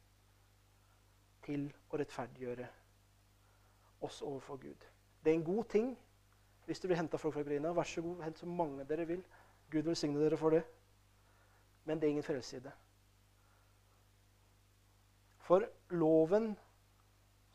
til 1.45 1.67
å 1.89 1.99
rettferdiggjøre 1.99 2.67
oss 4.05 4.21
overfor 4.21 4.57
Gud. 4.61 4.87
Det 5.23 5.31
er 5.31 5.39
en 5.39 5.45
god 5.45 5.63
ting 5.69 5.91
hvis 6.65 6.79
du 6.79 6.87
blir 6.87 6.97
henta 6.97 7.17
folk 7.17 7.33
fra 7.33 7.41
Ukraina. 7.41 7.73
Vær 7.73 7.83
så 7.83 8.01
god, 8.01 8.23
hent 8.23 8.39
så 8.39 8.45
mange 8.45 8.85
dere 8.89 9.07
vil. 9.09 9.23
Gud 9.71 9.83
velsigne 9.89 10.21
dere 10.21 10.37
for 10.37 10.55
det. 10.55 10.61
Men 11.85 11.99
det 11.99 12.07
er 12.07 12.15
ingen 12.15 12.23
frelse 12.23 12.57
i 12.57 12.63
det. 12.63 12.73
For 15.41 15.65
loven 15.89 16.53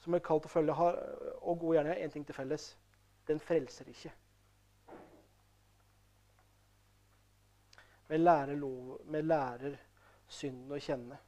som 0.03 0.15
er 0.15 0.23
kalt 0.23 0.47
å 0.47 0.51
følge, 0.51 0.75
har, 0.77 0.99
og 1.41 1.59
gode 1.59 1.79
gjerninger, 1.79 2.03
én 2.05 2.13
ting 2.13 2.27
til 2.27 2.37
felles. 2.37 2.67
Den 3.27 3.41
frelser 3.41 3.89
ikke. 3.91 4.13
Vi 8.09 8.19
lærer, 8.19 8.55
lov, 8.55 9.01
vi 9.03 9.23
lærer 9.23 9.79
synden 10.29 10.77
å 10.77 10.83
kjenne. 10.83 11.19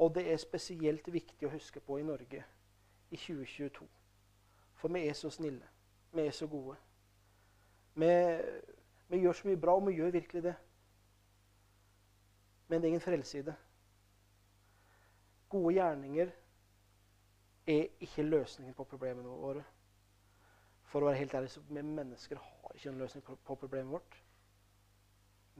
Og 0.00 0.14
det 0.14 0.24
er 0.32 0.36
spesielt 0.40 1.12
viktig 1.12 1.44
å 1.44 1.52
huske 1.52 1.80
på 1.84 1.98
i 2.00 2.04
Norge 2.08 2.44
i 3.10 3.16
2022. 3.16 3.88
For 4.80 4.88
vi 4.88 5.02
er 5.08 5.16
så 5.18 5.28
snille. 5.30 5.66
Vi 6.12 6.24
er 6.24 6.32
så 6.32 6.46
gode. 6.48 6.76
Vi, 7.94 8.08
vi 9.08 9.20
gjør 9.20 9.36
så 9.36 9.48
mye 9.48 9.60
bra, 9.60 9.74
og 9.76 9.90
vi 9.90 9.98
gjør 9.98 10.14
virkelig 10.14 10.42
det. 10.42 10.54
Men 12.68 12.80
det 12.80 12.88
er 12.88 12.94
ingen 12.94 13.04
frelse 13.04 13.38
i 13.38 13.44
det. 13.50 13.54
Gode 15.52 15.74
gjerninger 15.74 16.32
er 17.66 17.86
ikke 18.00 18.22
løsningen 18.22 18.74
på 18.74 18.88
problemene 18.88 19.28
våre. 19.28 19.64
For 20.88 21.02
å 21.02 21.10
være 21.10 21.20
helt 21.20 21.34
ærlig, 21.34 21.50
så 21.52 21.60
vi 21.68 21.82
mennesker 21.82 22.40
har 22.40 22.74
ikke 22.74 22.88
en 22.94 23.02
løsning 23.04 23.24
på 23.26 23.54
problemet 23.54 23.92
vårt. 23.92 24.16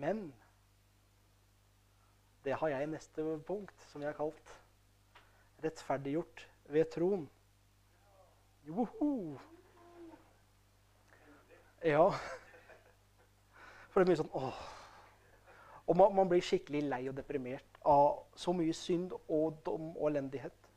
Men 0.01 0.31
det 2.51 2.57
har 2.59 2.69
jeg 2.73 2.83
i 2.83 2.91
neste 2.91 3.25
punkt, 3.47 3.85
som 3.93 4.03
jeg 4.03 4.11
har 4.11 4.17
kalt 4.19 4.49
rettferdiggjort 5.63 6.41
ved 6.75 6.89
troen. 6.91 7.29
Joho! 8.67 9.39
Ja. 11.85 12.09
For 13.91 14.01
det 14.01 14.03
er 14.03 14.11
mye 14.11 14.19
sånn 14.19 14.35
åh. 14.35 14.59
Og 15.87 15.99
man, 16.01 16.17
man, 16.19 16.31
blir 16.31 16.43
skikkelig 16.43 16.83
lei 16.89 17.01
og 17.11 17.15
deprimert 17.21 17.79
av 17.87 18.25
så 18.39 18.55
mye 18.55 18.75
synd 18.75 19.15
og 19.21 19.63
dom 19.67 19.93
og 19.93 20.11
elendighet. 20.11 20.71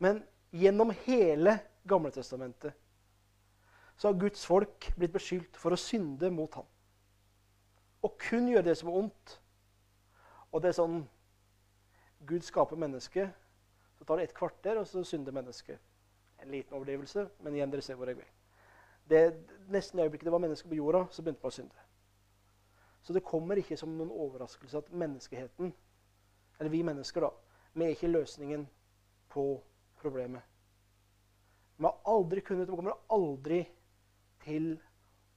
Men 0.00 0.22
gjennom 0.56 0.94
hele 1.04 1.58
Gamletestamentet 1.88 2.72
så 4.00 4.08
har 4.08 4.20
Guds 4.20 4.48
folk 4.48 4.88
blitt 4.96 5.12
beskyldt 5.12 5.60
for 5.60 5.76
å 5.76 5.80
synde 5.80 6.32
mot 6.32 6.56
ham. 6.56 6.68
Og 8.00 8.16
kun 8.24 8.48
gjøre 8.48 8.70
det 8.70 8.78
som 8.80 8.88
er 8.88 9.00
ondt. 9.04 9.36
Og 10.50 10.62
det 10.62 10.70
er 10.70 10.78
sånn 10.80 11.02
Gud 12.28 12.44
skaper 12.44 12.76
mennesket, 12.76 13.30
så 13.98 14.04
tar 14.04 14.20
det 14.20 14.28
et 14.28 14.36
kvarter, 14.36 14.78
og 14.80 14.86
så 14.88 15.02
synder 15.04 15.32
mennesket. 15.32 15.80
En 16.40 16.50
liten 16.52 16.76
overdrivelse, 16.76 17.26
men 17.44 17.56
igjen 17.56 17.72
dere 17.72 17.84
ser 17.84 17.98
hvor 18.00 18.10
jeg 18.10 18.18
vil. 18.20 18.32
Det, 19.10 19.22
nesten 19.72 19.98
i 19.98 20.04
øyeblikket 20.04 20.28
det 20.28 20.32
var 20.32 20.42
mennesker 20.42 20.68
på 20.68 20.78
jorda, 20.78 21.04
så 21.10 21.22
begynte 21.22 21.42
man 21.42 21.52
å 21.52 21.56
synde. 21.56 21.86
Så 23.02 23.16
det 23.16 23.24
kommer 23.24 23.60
ikke 23.60 23.78
som 23.80 23.92
noen 23.96 24.12
overraskelse 24.12 24.82
at 24.82 24.92
menneskeheten, 24.92 25.72
eller 26.60 26.72
vi 26.72 26.82
mennesker, 26.84 27.24
da, 27.24 27.30
vi 27.72 27.86
er 27.86 27.96
ikke 27.96 28.12
løsningen 28.12 28.66
på 29.32 29.46
problemet. 30.00 30.44
Vi 31.80 31.88
har 31.88 31.96
aldri 32.12 32.44
kunnet, 32.44 32.68
vi 32.68 32.76
kommer 32.76 32.98
aldri 33.08 33.62
til 34.44 34.74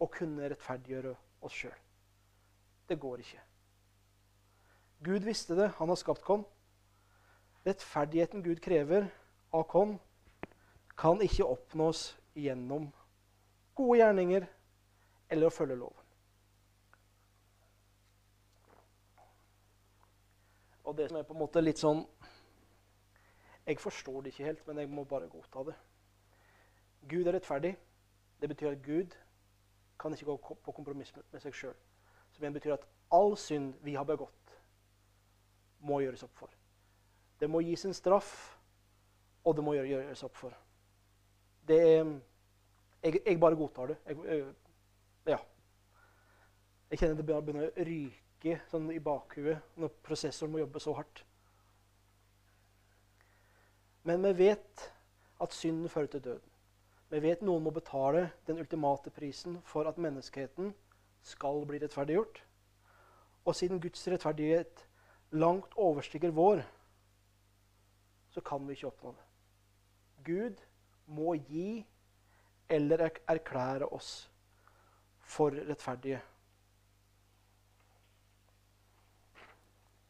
å 0.03 0.09
kunne 0.11 0.49
rettferdiggjøre 0.51 1.15
oss 1.47 1.55
sjøl. 1.55 1.79
Det 2.89 2.99
går 2.99 3.23
ikke. 3.23 3.39
Gud 5.03 5.25
visste 5.27 5.55
det. 5.55 5.71
Han 5.77 5.89
har 5.89 5.99
skapt 5.99 6.29
oss. 6.29 6.45
Rettferdigheten 7.63 8.43
Gud 8.43 8.59
krever 8.61 9.07
av 9.51 9.75
oss, 9.75 9.99
kan 10.97 11.21
ikke 11.21 11.47
oppnås 11.47 12.17
gjennom 12.35 12.89
gode 13.75 13.97
gjerninger 13.99 14.45
eller 15.29 15.47
å 15.47 15.53
følge 15.53 15.77
loven. 15.79 16.03
Og 20.83 20.97
det 20.97 21.07
som 21.09 21.17
er 21.17 21.23
på 21.23 21.33
en 21.33 21.39
måte 21.39 21.63
litt 21.63 21.79
sånn 21.79 22.03
Jeg 23.63 23.79
forstår 23.79 24.21
det 24.21 24.33
ikke 24.33 24.47
helt, 24.49 24.63
men 24.67 24.81
jeg 24.81 24.89
må 24.91 25.05
bare 25.07 25.29
godta 25.31 25.61
det. 25.69 25.75
Gud 27.07 27.27
er 27.27 27.37
rettferdig. 27.37 27.77
Det 28.41 28.49
betyr 28.51 28.73
at 28.73 28.81
Gud 28.83 29.15
kan 29.99 30.11
ikke 30.11 30.25
gå 30.25 30.55
på 30.65 30.73
kompromiss 30.75 31.13
med 31.15 31.39
seg 31.39 31.55
sjøl. 31.55 31.77
Som 32.35 32.43
igjen 32.43 32.57
betyr 32.57 32.73
at 32.75 32.83
all 33.15 33.37
synd 33.39 33.77
vi 33.85 33.93
har 33.95 34.03
begått, 34.03 34.42
må 35.83 35.99
gjøres 36.03 36.23
opp 36.25 36.35
for. 36.37 36.51
Det 37.39 37.49
må 37.51 37.61
gis 37.65 37.85
en 37.85 37.95
straff, 37.95 38.33
og 39.43 39.55
det 39.57 39.63
må 39.65 39.75
gjøres 39.75 40.23
opp 40.23 40.37
for. 40.39 40.55
Det 41.67 41.79
er 41.81 42.13
Jeg, 43.03 43.19
jeg 43.25 43.39
bare 43.39 43.55
godtar 43.59 43.89
det. 43.91 43.97
Jeg, 44.07 44.17
jeg, 44.25 44.43
ja. 45.27 45.37
Jeg 46.89 46.99
kjenner 46.99 47.17
det 47.19 47.25
begynner 47.25 47.65
å 47.67 47.83
ryke 47.83 48.53
sånn 48.71 48.85
i 48.95 48.99
bakhuet 49.03 49.75
når 49.75 49.91
prosessoren 50.07 50.53
må 50.53 50.61
jobbe 50.61 50.79
så 50.79 50.93
hardt. 50.95 51.25
Men 54.07 54.23
vi 54.23 54.31
vet 54.45 54.85
at 55.43 55.55
synden 55.55 55.91
fører 55.91 56.13
til 56.13 56.23
døden. 56.23 56.49
Vi 57.11 57.19
vet 57.21 57.43
noen 57.43 57.63
må 57.65 57.75
betale 57.75 58.29
den 58.47 58.63
ultimate 58.63 59.11
prisen 59.11 59.59
for 59.67 59.87
at 59.89 59.99
menneskeheten 59.99 60.71
skal 61.27 61.59
bli 61.67 61.83
rettferdiggjort. 61.83 62.39
Og 63.43 63.55
siden 63.55 63.83
Guds 63.83 64.07
rettferdighet 64.07 64.87
langt 65.33 65.73
overstiger 65.75 66.31
vår, 66.31 66.61
så 68.29 68.41
kan 68.41 68.67
vi 68.67 68.73
ikke 68.73 68.87
oppnå 68.87 69.13
det. 69.13 69.25
Gud 70.25 70.61
må 71.05 71.33
gi 71.35 71.85
eller 72.69 73.09
erklære 73.27 73.89
oss 73.91 74.29
for 75.19 75.53
rettferdige. 75.69 76.21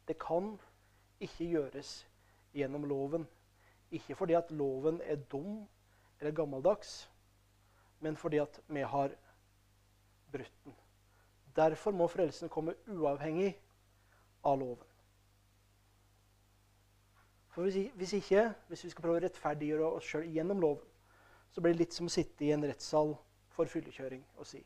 Det 0.08 0.18
kan 0.20 0.54
ikke 1.20 1.48
gjøres 1.48 1.96
gjennom 2.52 2.84
loven. 2.84 3.26
Ikke 3.90 4.16
fordi 4.16 4.36
at 4.36 4.50
loven 4.50 5.00
er 5.04 5.16
dum 5.16 5.64
eller 6.20 6.32
gammeldags, 6.32 7.10
men 8.00 8.16
fordi 8.16 8.38
at 8.42 8.60
vi 8.68 8.80
har 8.80 9.14
brutt 10.32 10.64
den. 10.64 10.74
Derfor 11.56 11.90
må 11.90 12.08
frelsen 12.08 12.48
komme 12.48 12.74
uavhengig 12.86 13.54
av 14.44 14.58
loven. 14.58 14.93
For 17.54 17.62
hvis, 17.62 18.12
ikke, 18.12 18.48
hvis 18.68 18.84
vi 18.84 18.90
skal 18.90 19.04
prøve 19.04 19.20
å 19.20 19.22
rettferdiggjøre 19.22 19.88
oss 19.94 20.08
sjøl 20.10 20.24
gjennom 20.34 20.58
loven, 20.62 20.86
så 21.54 21.62
blir 21.62 21.76
det 21.76 21.84
litt 21.84 21.94
som 21.94 22.08
å 22.10 22.12
sitte 22.12 22.42
i 22.42 22.50
en 22.50 22.66
rettssal 22.66 23.12
for 23.54 23.70
fyllekjøring 23.70 24.24
og 24.34 24.48
si 24.50 24.64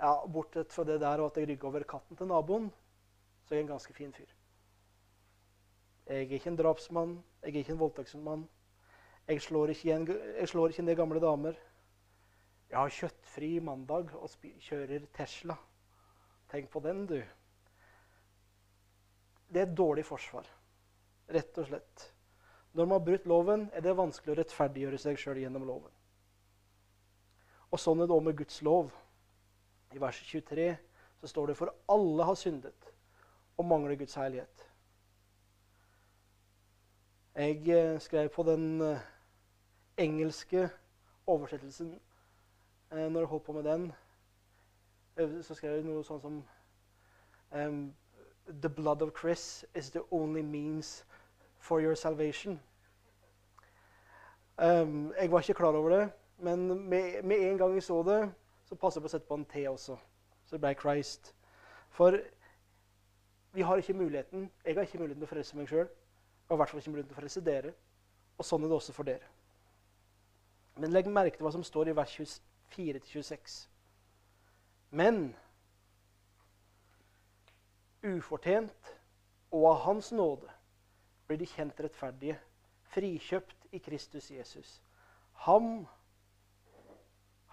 Ja, 0.00 0.12
bortsett 0.32 0.72
fra 0.72 0.84
det 0.88 0.98
der 1.00 1.20
og 1.20 1.30
at 1.30 1.40
jeg 1.40 1.48
rygger 1.48 1.68
over 1.68 1.84
katten 1.88 2.16
til 2.16 2.28
naboen, 2.28 2.68
så 3.44 3.54
er 3.54 3.58
jeg 3.60 3.66
en 3.66 3.72
ganske 3.74 3.96
fin 3.96 4.12
fyr. 4.16 4.28
Jeg 6.08 6.26
er 6.26 6.36
ikke 6.36 6.52
en 6.52 6.56
drapsmann, 6.56 7.16
jeg 7.42 7.52
er 7.52 7.58
ikke 7.60 7.74
en 7.76 7.82
voldtektsmann. 7.82 8.46
Jeg 9.28 9.34
jeg 9.36 10.48
slår 10.48 10.72
ikke 10.72 10.82
ned 10.82 10.96
gamle 10.96 11.20
damer. 11.20 11.58
Jeg 12.70 12.78
har 12.78 12.96
kjøttfri 12.96 13.58
mandag 13.60 14.14
og 14.16 14.30
kjører 14.40 15.04
Tesla. 15.12 15.56
Tenk 16.50 16.70
på 16.70 16.80
den, 16.80 17.06
du 17.06 17.20
det 19.50 19.62
er 19.64 19.76
dårlig 19.76 20.04
forsvar. 20.06 20.46
Rett 21.30 21.58
og 21.58 21.66
slett. 21.66 22.06
Når 22.72 22.86
man 22.86 22.98
har 22.98 23.06
brutt 23.06 23.26
loven, 23.26 23.66
er 23.74 23.82
det 23.82 23.96
vanskelig 23.98 24.34
å 24.34 24.38
rettferdiggjøre 24.38 24.98
seg 25.02 25.18
sjøl 25.18 25.40
gjennom 25.42 25.66
loven. 25.66 25.90
Og 27.70 27.78
sånn 27.78 28.02
er 28.02 28.10
det 28.10 28.14
òg 28.14 28.26
med 28.26 28.38
Guds 28.38 28.62
lov. 28.66 28.92
I 29.94 29.98
vers 29.98 30.18
23 30.26 30.68
så 31.20 31.30
står 31.30 31.50
det 31.50 31.58
for 31.58 31.74
alle 31.90 32.26
har 32.26 32.38
syndet 32.38 32.92
og 33.58 33.66
mangler 33.66 33.98
Guds 33.98 34.14
herlighet. 34.14 34.66
Jeg 37.34 37.68
eh, 37.68 37.98
skrev 38.00 38.28
på 38.34 38.42
den 38.46 38.80
eh, 38.82 39.02
engelske 39.98 40.68
oversettelsen 41.26 41.92
eh, 42.90 43.06
når 43.10 43.20
jeg 43.20 43.30
holdt 43.34 43.44
på 43.44 43.52
med 43.52 43.64
den. 43.64 43.90
Så 45.42 45.54
skrev 45.54 45.76
jeg 45.76 45.84
noe 45.84 46.02
sånn 46.06 46.20
som 46.22 46.36
um, 47.52 47.80
The 48.62 48.68
blood 48.68 49.02
of 49.02 49.12
Chris 49.14 49.64
is 49.74 49.90
the 49.90 50.02
only 50.10 50.42
means 50.42 51.04
for 51.58 51.80
your 51.80 51.94
salvation. 51.94 52.60
Um, 54.58 55.12
jeg 55.20 55.30
var 55.30 55.38
ikke 55.38 55.54
klar 55.54 55.68
over 55.68 55.90
det, 55.90 56.10
men 56.38 56.68
med, 56.88 57.22
med, 57.22 57.50
en 57.50 57.58
gang 57.58 57.74
jeg 57.74 57.82
så 57.82 58.02
det, 58.02 58.32
så 58.64 58.74
passet 58.74 59.00
jeg 59.00 59.02
på 59.02 59.08
å 59.08 59.12
sette 59.12 59.28
på 59.28 59.38
en 59.38 59.44
T 59.44 59.62
også. 59.68 59.96
Så 60.44 60.56
det 60.56 60.60
ble 60.60 60.74
Christ. 60.80 61.34
For 61.90 62.18
vi 63.52 63.62
har 63.62 63.76
ikke 63.76 63.94
muligheten, 63.94 64.50
jeg 64.66 64.74
har 64.74 64.82
ikke 64.82 64.98
muligheten 64.98 65.22
til 65.22 65.28
å 65.28 65.34
frelse 65.34 65.56
meg 65.56 65.70
sjøl. 65.70 65.88
Og 66.48 66.56
i 66.56 66.58
hvert 66.60 66.70
fall 66.70 66.82
ikke 66.82 66.92
muligheten 66.92 67.12
til 67.14 67.18
å 67.18 67.20
frelse 67.20 67.44
dere. 67.46 67.72
Og 68.38 68.46
sånn 68.46 68.64
er 68.64 68.72
det 68.72 68.76
også 68.76 68.94
for 68.96 69.08
dere. 69.08 69.30
Men 70.80 70.92
legg 70.92 71.08
merke 71.08 71.38
til 71.38 71.46
hva 71.46 71.52
som 71.54 71.64
står 71.64 71.90
i 71.90 71.96
vers 71.96 72.14
24-26. 72.76 73.56
Men 74.90 75.22
ufortjent 78.02 78.96
og 79.50 79.66
av 79.72 79.80
Hans 79.84 80.12
nåde 80.12 80.50
blir 81.26 81.38
de 81.38 81.46
kjent 81.46 81.80
rettferdige, 81.80 82.38
frikjøpt 82.90 83.68
i 83.72 83.78
Kristus 83.78 84.30
Jesus. 84.30 84.80
Ham 85.46 85.86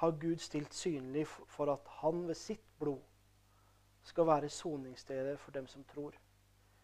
har 0.01 0.11
Gud 0.11 0.37
stilt 0.37 0.73
synlig 0.73 1.27
for 1.27 1.73
at 1.73 1.87
han 2.01 2.27
ved 2.27 2.37
sitt 2.37 2.65
blod 2.79 3.01
skal 4.07 4.27
være 4.27 4.49
soningsstedet 4.49 5.39
for 5.39 5.51
dem 5.51 5.67
som 5.67 5.83
tror. 5.83 6.15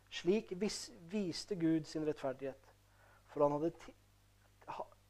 Slik 0.10 0.52
vis, 0.62 0.92
viste 1.10 1.56
Gud 1.56 1.84
sin 1.84 2.06
rettferdighet. 2.08 2.74
For 3.28 3.48
han 3.48 3.52
hadde, 3.52 3.72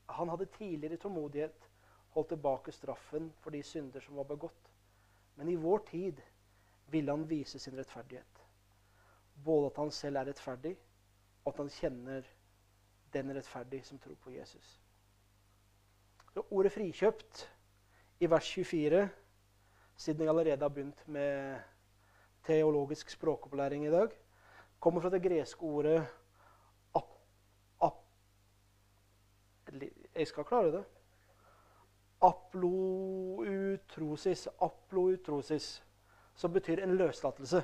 han 0.09 0.29
hadde 0.29 0.45
tidligere 0.45 0.97
tålmodighet 0.97 1.69
holdt 2.13 2.29
tilbake 2.29 2.71
straffen 2.71 3.33
for 3.39 3.49
de 3.49 3.63
synder 3.63 3.99
som 3.99 4.15
var 4.15 4.23
begått. 4.23 4.69
Men 5.35 5.49
i 5.49 5.55
vår 5.55 5.77
tid 5.89 6.21
ville 6.87 7.11
han 7.11 7.29
vise 7.29 7.59
sin 7.59 7.77
rettferdighet. 7.77 8.33
Både 9.46 9.65
at 9.65 9.78
han 9.78 9.91
selv 9.91 10.15
er 10.15 10.26
rettferdig, 10.26 10.78
og 11.46 11.54
at 11.54 11.58
han 11.58 11.69
kjenner 11.69 12.22
den 13.13 13.36
rettferdig 13.36 13.86
som 13.86 14.00
tror 14.00 14.15
på 14.15 14.32
Jesus. 14.32 14.82
Så 16.34 16.41
ordet 16.50 16.72
'frikjøpt' 16.72 17.50
i 18.19 18.30
vers 18.30 18.54
24, 18.54 19.10
siden 19.96 20.22
jeg 20.22 20.30
allerede 20.30 20.62
har 20.62 20.69
begynt 20.69 21.08
med 21.08 21.60
teologisk 22.43 23.10
språkopplæring 23.10 23.86
i 23.86 23.91
dag, 23.91 24.10
kommer 24.80 25.02
fra 25.02 25.10
det 25.10 25.24
greske 25.24 25.63
ordet 25.63 26.08
ap, 26.96 27.13
ap, 27.82 27.93
Jeg 30.15 30.28
skal 30.28 30.43
klare 30.43 30.72
det. 30.72 30.86
Aploutrosis, 32.22 34.48
aploutrosis, 34.62 35.86
som 36.36 36.54
betyr 36.54 36.84
en 36.84 36.98
løslatelse. 36.98 37.63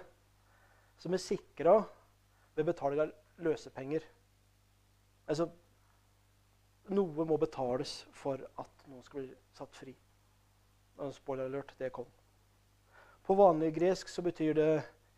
Som 1.00 1.16
er 1.16 1.24
sikra 1.24 1.80
ved 2.56 2.68
betaling 2.68 3.02
av 3.06 3.44
løsepenger. 3.44 4.04
Altså 5.30 5.50
Noe 6.90 7.26
må 7.30 7.38
betales 7.38 8.00
for 8.18 8.42
at 8.58 8.88
noen 8.90 9.04
skal 9.06 9.22
bli 9.22 9.36
satt 9.54 9.76
fri. 9.78 9.92
Spoiler 11.14 11.46
alert, 11.46 11.76
det 11.78 11.92
kom. 11.94 12.08
På 13.24 13.36
vanlig 13.38 13.76
gresk 13.76 14.10
så 14.10 14.24
betyr 14.26 14.58
det 14.58 14.72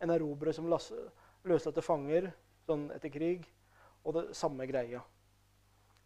en 0.04 0.12
erobrer 0.12 0.52
som 0.52 0.68
løslatte 0.68 1.82
fanger 1.82 2.28
sånn 2.66 2.90
etter 2.94 3.10
krig, 3.14 3.46
og 4.04 4.18
det 4.18 4.24
samme 4.36 4.66
greia. 4.68 5.00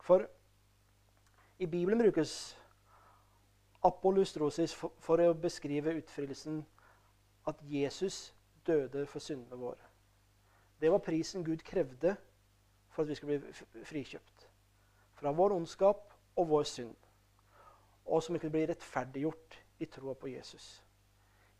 For 0.06 0.22
i 1.58 1.66
Bibelen 1.66 1.98
brukes 1.98 2.54
apolustrosis 3.84 4.74
for, 4.76 4.94
for 5.02 5.20
å 5.24 5.34
beskrive 5.34 5.96
utfrielsen 5.98 6.62
at 7.50 7.58
Jesus 7.66 8.30
døde 8.66 9.06
for 9.06 9.18
syndene 9.18 9.56
våre. 9.56 9.90
Det 10.80 10.92
var 10.92 10.98
prisen 10.98 11.44
Gud 11.44 11.56
krevde 11.56 12.16
for 12.88 13.02
at 13.02 13.08
vi 13.08 13.14
skulle 13.14 13.38
bli 13.38 13.84
frikjøpt. 13.84 14.48
Fra 15.14 15.32
vår 15.32 15.52
ondskap 15.56 16.14
og 16.36 16.48
vår 16.48 16.62
synd. 16.62 16.96
Og 18.04 18.22
som 18.22 18.34
ikke 18.34 18.46
kunne 18.46 18.58
bli 18.58 18.66
rettferdiggjort 18.66 19.62
i 19.78 19.84
troa 19.84 20.14
på 20.14 20.26
Jesus. 20.26 20.84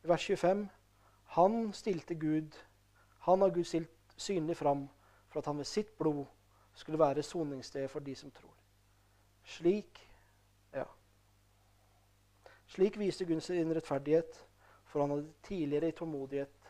I 0.05 0.09
vers 0.09 0.27
25 0.27 0.69
Han 1.27 1.73
stilte 1.73 2.15
Gud 2.15 2.53
han 3.27 3.41
har 3.41 3.51
Gud 3.51 3.65
stilt 3.65 3.91
synlig 4.17 4.57
fram 4.57 4.89
for 5.29 5.41
at 5.41 5.47
han 5.47 5.59
ved 5.59 5.65
sitt 5.65 5.99
blod 5.99 6.25
skulle 6.75 6.99
være 6.99 7.23
soningssted 7.23 7.89
for 7.89 8.01
de 8.01 8.15
som 8.15 8.31
tror. 8.31 8.55
Slik 9.45 9.99
ja. 10.75 10.85
Slik 12.67 12.99
viste 12.99 13.27
Gud 13.27 13.41
sin 13.41 13.75
rettferdighet, 13.75 14.47
for 14.85 15.01
han 15.01 15.11
hadde 15.11 15.33
tidligere 15.43 15.89
i 15.89 15.93
tålmodighet 15.93 16.66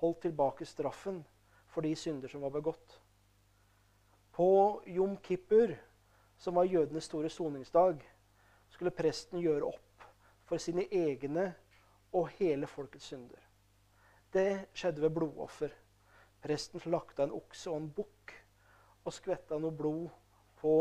holdt 0.00 0.22
tilbake 0.26 0.66
straffen 0.66 1.22
for 1.70 1.86
de 1.86 1.94
synder 1.96 2.28
som 2.28 2.42
var 2.44 2.50
begått. 2.54 3.00
På 4.32 4.82
Jom 4.86 5.16
Kippur, 5.22 5.76
som 6.38 6.54
var 6.54 6.64
jødenes 6.64 7.04
store 7.04 7.30
soningsdag, 7.30 8.00
skulle 8.70 8.94
presten 8.94 9.42
gjøre 9.42 9.68
opp 9.68 10.06
for 10.48 10.62
sine 10.62 10.86
egne 10.90 11.50
og 12.16 12.30
hele 12.38 12.66
folkets 12.66 13.10
synder. 13.12 13.42
Det 14.32 14.70
skjedde 14.74 15.02
ved 15.02 15.14
blodoffer. 15.14 15.72
Presten 16.40 16.80
slakta 16.80 17.26
en 17.26 17.34
okse 17.36 17.70
og 17.70 17.76
en 17.80 17.90
bukk 17.94 18.34
og 19.04 19.14
skvetta 19.14 19.58
noe 19.58 19.74
blod 19.74 20.08
på 20.60 20.74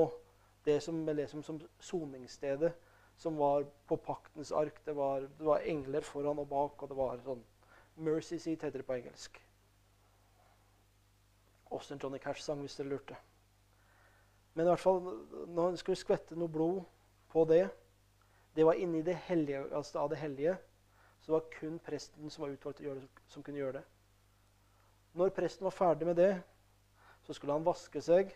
det 0.65 0.79
som 0.83 1.01
ble 1.05 1.15
liksom 1.21 1.43
som 1.43 1.59
soningsstedet, 1.83 2.71
som 3.19 3.37
var 3.39 3.65
på 3.87 3.97
paktens 3.97 4.51
ark. 4.55 4.81
Det 4.85 4.95
var, 4.95 5.21
det 5.21 5.45
var, 5.45 5.65
engler 5.65 6.05
foran 6.05 6.39
og 6.39 6.47
bak, 6.51 6.83
og 6.83 6.91
det 6.91 6.97
var 6.97 7.23
sånn 7.25 7.43
Mercy 7.99 8.37
seat 8.39 8.63
heter 8.63 8.79
det 8.79 8.87
på 8.87 8.95
engelsk. 8.95 9.39
Også 11.69 11.93
en 11.93 11.99
Johnny 12.03 12.17
Cash-sang, 12.17 12.59
hvis 12.63 12.75
dere 12.79 12.87
lurte. 12.87 13.17
Men 14.53 14.65
i 14.65 14.69
hvert 14.69 14.79
fall, 14.79 15.01
når 15.47 15.69
han 15.69 15.77
skulle 15.77 15.99
skvette 15.99 16.35
noe 16.35 16.49
blod 16.51 16.81
på 17.29 17.45
det 17.45 17.69
Det 18.55 18.65
var 18.65 18.79
inni 18.81 19.01
det 19.05 19.13
hellige, 19.27 19.59
altså 19.75 19.99
av 19.99 20.09
det 20.09 20.17
hellige. 20.17 20.55
Så 21.21 21.29
det 21.29 21.33
var 21.35 21.51
kun 21.59 21.79
presten 21.79 22.29
som 22.29 22.41
var 22.41 22.49
utvalgt 22.49 22.79
til 22.79 22.87
å 22.87 22.89
gjøre 22.89 23.03
det, 23.03 23.09
som 23.27 23.43
kunne 23.43 23.59
gjøre 23.59 23.77
det. 23.77 23.83
Når 25.13 25.29
presten 25.29 25.63
var 25.63 25.75
ferdig 25.75 26.07
med 26.07 26.17
det, 26.17 26.31
så 27.23 27.33
skulle 27.33 27.53
han 27.53 27.65
vaske 27.65 28.01
seg. 28.01 28.33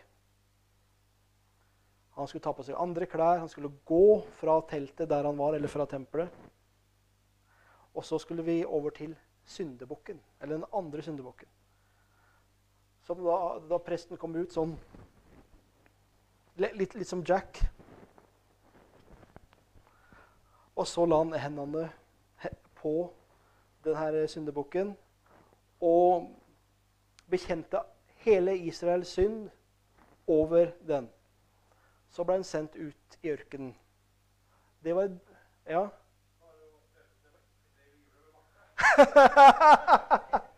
Han 2.14 2.30
skulle 2.30 2.44
ta 2.46 2.52
på 2.54 2.62
seg 2.62 2.78
andre 2.78 3.08
klær. 3.10 3.42
Han 3.42 3.50
skulle 3.50 3.72
gå 3.84 4.20
fra 4.38 4.60
teltet 4.70 5.10
der 5.10 5.26
han 5.26 5.38
var, 5.38 5.58
eller 5.58 5.68
fra 5.68 5.86
tempelet. 5.90 6.30
Og 7.94 8.04
så 8.06 8.18
skulle 8.22 8.46
vi 8.46 8.62
over 8.64 8.94
til 8.94 9.16
syndebukken, 9.44 10.20
eller 10.40 10.56
den 10.56 10.64
andre 10.72 11.02
syndebukken. 11.02 11.48
Som 13.02 13.24
da, 13.24 13.58
da, 13.68 13.78
presten 13.78 14.16
kom 14.16 14.36
ut 14.36 14.52
sånn 14.52 14.72
litt, 16.56 16.94
litt 16.94 17.08
som 17.08 17.24
Jack. 17.26 17.60
Og 20.74 20.86
så 20.88 21.04
la 21.06 21.18
han 21.20 21.34
hendene 21.38 21.88
på 22.80 22.94
denne 23.84 24.24
syndebukken. 24.28 24.94
Og 25.84 26.30
bekjente 27.30 27.82
hele 28.24 28.56
Israels 28.56 29.12
synd 29.12 29.50
over 30.26 30.72
den. 30.88 31.10
Så 32.10 32.24
ble 32.24 32.38
han 32.38 32.46
sendt 32.46 32.76
ut 32.76 33.18
i 33.22 33.34
ørkenen. 33.34 33.74
Det 34.84 34.96
var 34.96 35.12
Ja? 35.66 35.88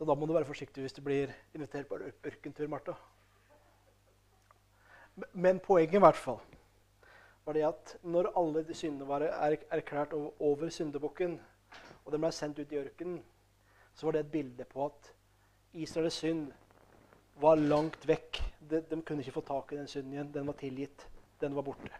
Så 0.00 0.06
da 0.08 0.14
må 0.16 0.24
du 0.24 0.32
være 0.32 0.48
forsiktig 0.48 0.80
hvis 0.80 0.94
du 0.96 1.02
blir 1.04 1.28
invitert 1.52 1.84
på 1.90 1.98
ørkentur, 2.00 2.68
Martha. 2.72 2.94
Men 5.32 5.60
poenget 5.60 5.98
i 5.98 6.00
hvert 6.00 6.16
fall 6.16 6.38
var 7.44 7.52
det 7.52 7.66
at 7.68 7.92
når 8.02 8.30
alle 8.40 8.62
de 8.64 8.74
syndene 8.74 9.08
var 9.08 9.26
erklært 9.28 10.14
over 10.16 10.70
syndebukken, 10.72 11.36
og 12.04 12.12
de 12.14 12.20
ble 12.22 12.30
sendt 12.32 12.62
ut 12.62 12.72
i 12.72 12.80
ørkenen, 12.80 13.20
så 13.92 14.06
var 14.06 14.16
det 14.16 14.24
et 14.24 14.32
bilde 14.32 14.64
på 14.64 14.86
at 14.86 15.12
Israels 15.72 16.16
synd 16.22 16.48
var 17.40 17.56
langt 17.56 18.08
vekk. 18.08 18.42
De, 18.60 18.80
de, 18.80 19.02
kunne 19.02 19.24
ikke 19.24 19.34
få 19.38 19.42
tak 19.46 19.72
i 19.72 19.80
den 19.80 19.88
synden 19.88 20.12
igjen. 20.12 20.32
Den 20.34 20.46
var 20.46 20.56
tilgitt. 20.60 21.06
Den 21.40 21.56
var 21.56 21.64
borte. 21.64 21.90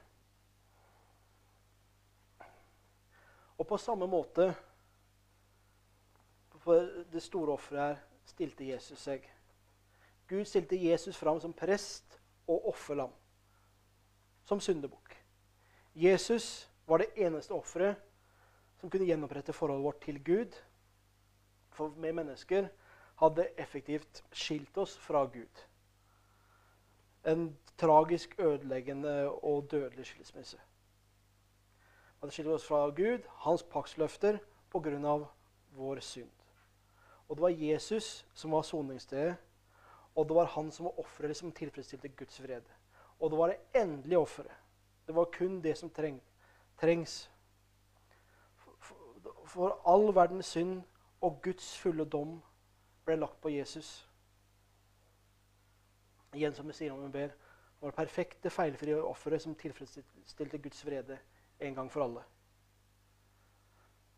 Og 3.58 3.66
på 3.68 3.76
samme 3.76 4.06
måte 4.08 4.54
For 6.60 6.84
det 7.12 7.22
store 7.24 7.52
offeret 7.52 7.80
her 7.80 8.00
stilte 8.28 8.66
Jesus 8.68 9.00
seg. 9.00 9.22
Gud 10.28 10.44
stilte 10.44 10.76
Jesus 10.76 11.16
fram 11.16 11.38
som 11.40 11.54
prest 11.56 12.18
og 12.46 12.68
offerlam. 12.68 13.14
Som 14.44 14.60
syndebukk. 14.60 15.14
Jesus 15.94 16.68
var 16.86 17.00
det 17.00 17.14
eneste 17.16 17.56
offeret 17.56 17.96
som 18.76 18.90
kunne 18.90 19.08
gjenopprette 19.08 19.56
forholdet 19.56 19.84
vårt 19.84 20.04
til 20.04 20.20
Gud. 20.24 20.60
For 21.72 21.96
med 21.96 22.12
mennesker 22.12 22.68
hadde 23.20 23.48
effektivt 23.60 24.22
skilt 24.32 24.78
oss 24.78 24.96
fra 24.98 25.24
Gud. 25.24 25.64
En 27.26 27.58
tragisk, 27.78 28.34
ødeleggende 28.38 29.30
og 29.30 29.70
dødelig 29.70 30.06
skilsmisse. 30.06 30.56
Vi 30.56 32.20
hadde 32.20 32.32
skilt 32.32 32.48
oss 32.48 32.66
fra 32.66 32.86
Gud, 32.88 33.26
hans 33.44 33.62
paktsløfter, 33.62 34.38
pga. 34.70 35.18
vår 35.72 36.00
synd. 36.00 36.30
Og 37.28 37.36
det 37.36 37.42
var 37.42 37.48
Jesus 37.48 38.26
som 38.34 38.52
var 38.52 38.62
soningsstedet, 38.62 39.36
og 40.14 40.28
det 40.28 40.34
var 40.34 40.44
han 40.44 40.70
som 40.70 40.84
var 40.84 40.98
offeret 40.98 41.36
som 41.36 41.52
tilfredsstilte 41.52 42.08
Guds 42.08 42.42
vrede. 42.42 42.72
Og 43.20 43.30
det 43.30 43.38
var 43.38 43.46
det 43.48 43.82
endelige 43.82 44.18
offeret. 44.18 44.56
Det 45.06 45.14
var 45.14 45.24
kun 45.24 45.60
det 45.62 45.78
som 45.78 45.90
treng, 45.90 46.22
trengs. 46.80 47.30
For, 48.56 48.72
for, 48.80 48.96
for 49.46 49.80
all 49.86 50.14
verdens 50.14 50.46
synd 50.46 50.82
og 51.20 51.40
Guds 51.42 51.78
fulle 51.78 52.04
dom 52.04 52.42
ble 53.04 53.16
lagt 53.16 53.40
på 53.40 53.52
Jesus. 53.52 54.08
Igjen 56.34 56.54
som 56.54 56.68
vi 56.68 56.76
sier 56.76 56.92
om 56.94 57.02
vi 57.04 57.12
ber, 57.14 57.32
var 57.80 57.90
det 57.90 57.96
perfekte, 57.96 58.50
feilfrie 58.50 58.98
offeret 59.02 59.42
som 59.42 59.54
tilfredsstilte 59.58 60.58
Guds 60.58 60.84
vrede 60.86 61.18
en 61.60 61.74
gang 61.74 61.90
for 61.92 62.04
alle. 62.04 62.24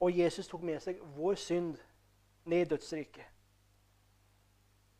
Og 0.02 0.18
Jesus 0.18 0.48
tok 0.50 0.64
med 0.66 0.80
seg 0.82 0.98
vår 1.16 1.38
synd 1.38 1.76
ned 2.44 2.66
i 2.66 2.70
dødsriket. 2.74 3.26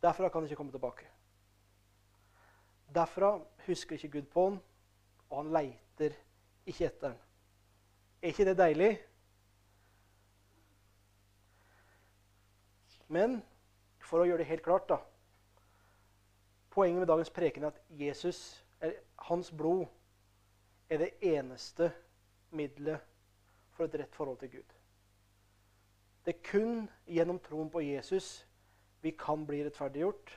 Derfra 0.03 0.29
kan 0.29 0.41
han 0.41 0.49
ikke 0.49 0.59
komme 0.59 0.71
tilbake. 0.71 1.07
Derfra 2.95 3.35
husker 3.67 3.95
ikke 3.95 4.19
Gud 4.19 4.29
på 4.31 4.49
han, 4.49 4.59
og 5.29 5.37
han 5.43 5.51
leiter 5.51 6.15
ikke 6.65 6.85
etter 6.85 7.13
han. 7.13 7.19
Er 8.21 8.27
ikke 8.27 8.45
det 8.45 8.57
deilig? 8.57 8.91
Men 13.07 13.41
for 14.13 14.21
å 14.21 14.29
gjøre 14.29 14.43
det 14.43 14.51
helt 14.51 14.61
klart 14.61 14.85
da, 14.93 14.99
Poenget 16.73 16.99
med 16.99 17.07
dagens 17.07 17.29
preken 17.29 17.63
er 17.63 17.67
at 17.67 17.81
Jesus, 17.89 18.65
hans 19.27 19.51
blod, 19.53 19.85
er 20.89 20.97
det 20.97 21.09
eneste 21.21 21.91
middelet 22.49 23.01
for 23.73 23.85
et 23.85 23.97
rett 24.01 24.15
forhold 24.15 24.39
til 24.41 24.49
Gud. 24.55 24.73
Det 26.25 26.33
er 26.33 26.39
kun 26.49 26.87
gjennom 27.05 27.37
troen 27.45 27.69
på 27.69 27.83
Jesus 27.85 28.47
vi 29.01 29.11
kan 29.11 29.45
bli 29.45 29.59
rettferdiggjort. 29.65 30.33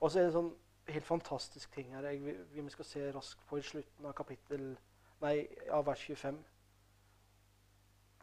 Og 0.00 0.10
så 0.10 0.18
er 0.18 0.22
det 0.22 0.30
en 0.30 0.38
sånn 0.38 0.52
helt 0.94 1.06
fantastisk 1.06 1.74
ting 1.74 1.92
her 1.92 2.08
jeg, 2.08 2.22
vi, 2.24 2.36
vi 2.62 2.72
skal 2.72 2.88
se 2.88 3.04
raskt 3.12 3.44
på 3.50 3.60
i 3.60 3.66
slutten 3.66 4.08
av 4.08 4.16
kapittel, 4.16 4.70
nei, 5.20 5.34
av 5.68 5.84
vers 5.90 6.06
25. 6.08 6.40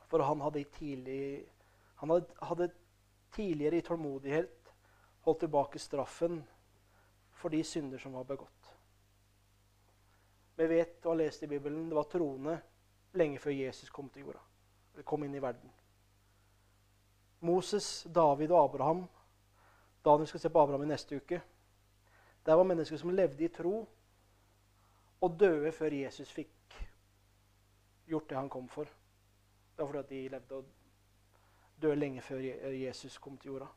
For 0.09 0.25
han 0.25 0.41
hadde, 0.41 0.65
i 0.65 0.71
tidlig, 0.79 1.45
han 1.97 2.13
hadde, 2.41 2.69
tidligere 3.35 3.77
i 3.77 3.83
tålmodighet 3.83 4.69
holdt 5.25 5.39
tilbake 5.43 5.79
straffen 5.79 6.39
for 7.35 7.53
de 7.53 7.59
synder 7.63 7.99
som 7.99 8.15
var 8.15 8.23
begått. 8.25 8.69
Vi 10.57 10.67
vet 10.71 11.03
og 11.05 11.11
har 11.11 11.19
lest 11.19 11.43
i 11.43 11.49
Bibelen 11.51 11.89
det 11.89 11.97
var 11.97 12.07
troende 12.09 12.55
lenge 13.19 13.41
før 13.43 13.53
Jesus 13.53 13.91
kom 13.93 14.07
til 14.09 14.25
jorda. 14.25 14.41
Eller 14.93 15.05
kom 15.05 15.25
inn 15.27 15.35
i 15.35 15.43
verden. 15.43 15.69
Moses, 17.45 18.07
David 18.09 18.55
og 18.55 18.63
Abraham 18.63 19.03
Daniel 20.07 20.27
skal 20.27 20.39
se 20.39 20.49
på 20.49 20.61
Abraham 20.61 20.83
i 20.83 20.87
neste 20.87 21.15
uke. 21.15 21.41
Der 22.45 22.53
var 22.53 22.63
mennesker 22.63 22.97
som 22.97 23.09
levde 23.09 23.43
i 23.43 23.47
tro 23.51 23.87
og 25.21 25.39
døde 25.39 25.71
før 25.71 25.91
Jesus 25.91 26.31
fikk 26.31 26.77
gjort 28.07 28.29
det 28.29 28.37
han 28.37 28.49
kom 28.49 28.69
for. 28.71 28.83
Det 28.83 29.83
var 29.83 29.91
fordi 29.91 30.21
de 30.21 30.29
levde 30.29 30.55
og 30.55 30.65
døde 31.81 31.95
lenge 31.95 32.21
før 32.21 32.37
Jesus 32.71 33.17
kom 33.17 33.37
til 33.37 33.51
jorda. 33.51 33.67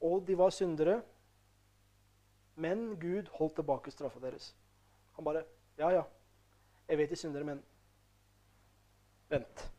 Og 0.00 0.26
de 0.26 0.38
var 0.38 0.50
syndere. 0.50 1.02
Men 2.54 3.00
Gud 3.00 3.28
holdt 3.38 3.54
tilbake 3.54 3.90
straffa 3.90 4.20
deres. 4.20 4.56
Han 5.16 5.24
bare 5.24 5.44
Ja, 5.78 5.88
ja, 5.88 6.02
jeg 6.88 6.98
vet 6.98 7.10
de 7.10 7.16
syndere, 7.16 7.44
men 7.44 7.62
vent. 9.28 9.72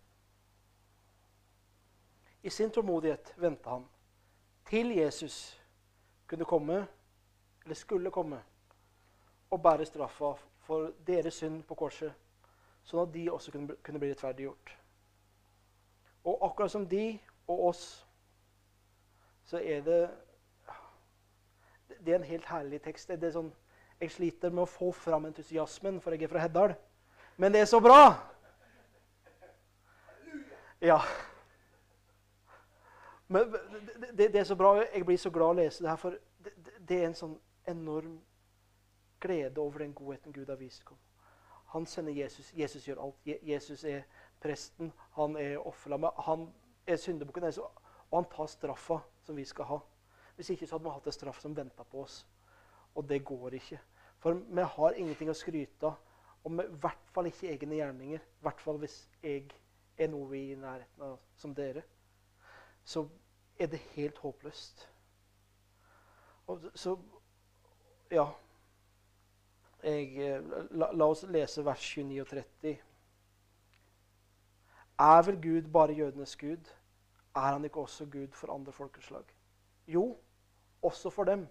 I 2.43 2.49
sin 2.49 2.71
tålmodighet 2.71 3.33
venta 3.37 3.69
han 3.69 3.85
til 4.65 4.95
Jesus 4.97 5.61
kunne 6.27 6.45
komme, 6.45 6.87
eller 7.63 7.75
skulle 7.75 8.11
komme, 8.11 8.41
og 9.51 9.61
bære 9.61 9.85
straffa 9.85 10.33
for 10.65 10.91
deres 11.07 11.33
synd 11.33 11.63
på 11.63 11.75
korset, 11.75 12.13
sånn 12.83 13.03
at 13.05 13.13
de 13.13 13.27
også 13.31 13.51
kunne, 13.51 13.75
kunne 13.83 13.99
bli 14.01 14.11
rettferdiggjort. 14.11 14.73
Og 16.23 16.45
akkurat 16.47 16.71
som 16.71 16.87
de 16.87 17.19
og 17.47 17.65
oss 17.69 17.83
så 19.43 19.59
er 19.59 19.81
det 19.83 20.09
Det 21.99 22.13
er 22.13 22.15
en 22.15 22.23
helt 22.23 22.45
herlig 22.45 22.81
tekst. 22.81 23.07
Det 23.07 23.23
er 23.23 23.35
sånn, 23.35 23.51
jeg 23.99 24.11
sliter 24.11 24.51
med 24.51 24.65
å 24.65 24.67
få 24.67 24.89
fram 24.91 25.25
entusiasmen, 25.29 26.01
for 26.01 26.11
jeg 26.11 26.25
er 26.25 26.31
fra 26.31 26.41
Heddal. 26.43 26.73
Men 27.37 27.53
det 27.53 27.61
er 27.61 27.69
så 27.69 27.79
bra! 27.79 28.15
Ja. 30.83 30.97
Men 33.27 33.53
det, 34.11 34.33
det, 34.33 34.35
er 34.35 34.43
så 34.43 34.55
bra. 34.55 34.73
Jeg 34.81 35.05
blir 35.05 35.17
så 35.17 35.31
glad 35.31 35.53
å 35.53 35.59
lese 35.61 35.83
det 35.83 35.89
her, 35.93 36.01
for 36.01 36.17
det, 36.43 36.73
det 36.89 36.97
er 36.97 37.07
en 37.07 37.15
sånn 37.15 37.37
enorm 37.71 38.17
glede 39.23 39.61
over 39.63 39.85
den 39.85 39.93
godheten 39.95 40.35
Gud 40.35 40.51
har 40.51 40.59
vist. 40.59 40.83
Han 41.73 41.85
sender 41.85 42.13
Jesus. 42.13 42.53
Jesus 42.53 42.85
gjør 42.85 43.01
alt. 43.01 43.15
Jesus 43.25 43.83
er 43.83 44.03
presten. 44.41 44.91
Han 45.17 45.37
er 45.37 45.57
offerlammet. 45.57 46.11
Han 46.27 46.47
er 46.87 46.99
syndebukken. 47.01 47.43
Og 48.11 48.17
han 48.19 48.29
tar 48.29 48.45
straffa 48.45 48.99
som 49.25 49.37
vi 49.37 49.45
skal 49.45 49.65
ha. 49.65 49.79
Hvis 50.35 50.49
ikke 50.49 50.67
så 50.67 50.75
hadde 50.75 50.85
vi 50.85 50.93
hatt 50.93 51.09
en 51.09 51.15
straff 51.15 51.41
som 51.41 51.55
venta 51.57 51.83
på 51.83 52.03
oss. 52.03 52.27
Og 52.95 53.09
det 53.09 53.23
går 53.25 53.57
ikke. 53.57 53.79
For 54.21 54.37
vi 54.37 54.67
har 54.75 54.99
ingenting 55.01 55.33
å 55.33 55.37
skryte 55.37 55.89
av. 55.89 55.97
Og 56.43 56.61
i 56.61 56.67
hvert 56.83 57.09
fall 57.15 57.31
ikke 57.31 57.49
egne 57.49 57.79
gjerninger. 57.79 58.21
I 58.21 58.45
hvert 58.45 58.61
fall 58.61 58.77
hvis 58.77 58.99
jeg 59.23 59.49
er 59.97 60.13
noe 60.13 60.37
i 60.37 60.53
nærheten 60.59 61.09
av 61.09 61.17
som 61.39 61.57
dere. 61.57 61.81
Så 62.85 63.07
er 63.57 63.71
det 63.71 63.81
helt 63.95 64.17
håpløst. 64.21 64.89
Og 66.47 66.69
så 66.75 66.97
Ja. 68.11 68.29
Jeg, 69.83 70.41
la, 70.71 70.91
la, 70.93 71.05
oss 71.05 71.25
lese 71.27 71.63
vers 71.65 71.83
29 71.97 72.21
og 72.21 72.27
30. 72.29 72.77
Er 75.03 75.25
vel 75.27 75.39
Gud 75.41 75.67
bare 75.73 75.97
jødenes 75.97 76.35
Gud? 76.39 76.69
Er 77.35 77.51
han 77.57 77.65
ikke 77.65 77.81
også 77.81 78.05
Gud 78.05 78.27
for 78.31 78.53
andre 78.53 78.71
folkeslag? 78.71 79.23
Jo, 79.87 80.17
også 80.81 81.09
for 81.09 81.23
dem. 81.23 81.47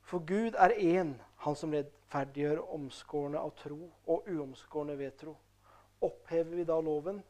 For 0.00 0.18
Gud 0.18 0.52
er 0.58 0.74
én, 0.76 1.14
han 1.36 1.56
som 1.56 1.72
rettferdiggjør 1.72 2.60
omskårne 2.74 3.40
av 3.40 3.54
tro 3.56 3.86
og 4.06 4.28
uomskårne 4.28 4.98
ved 4.98 5.16
tro. 5.16 5.36
Opphever 6.02 6.56
vi 6.58 6.64
da 6.68 6.80
loven? 6.80 7.22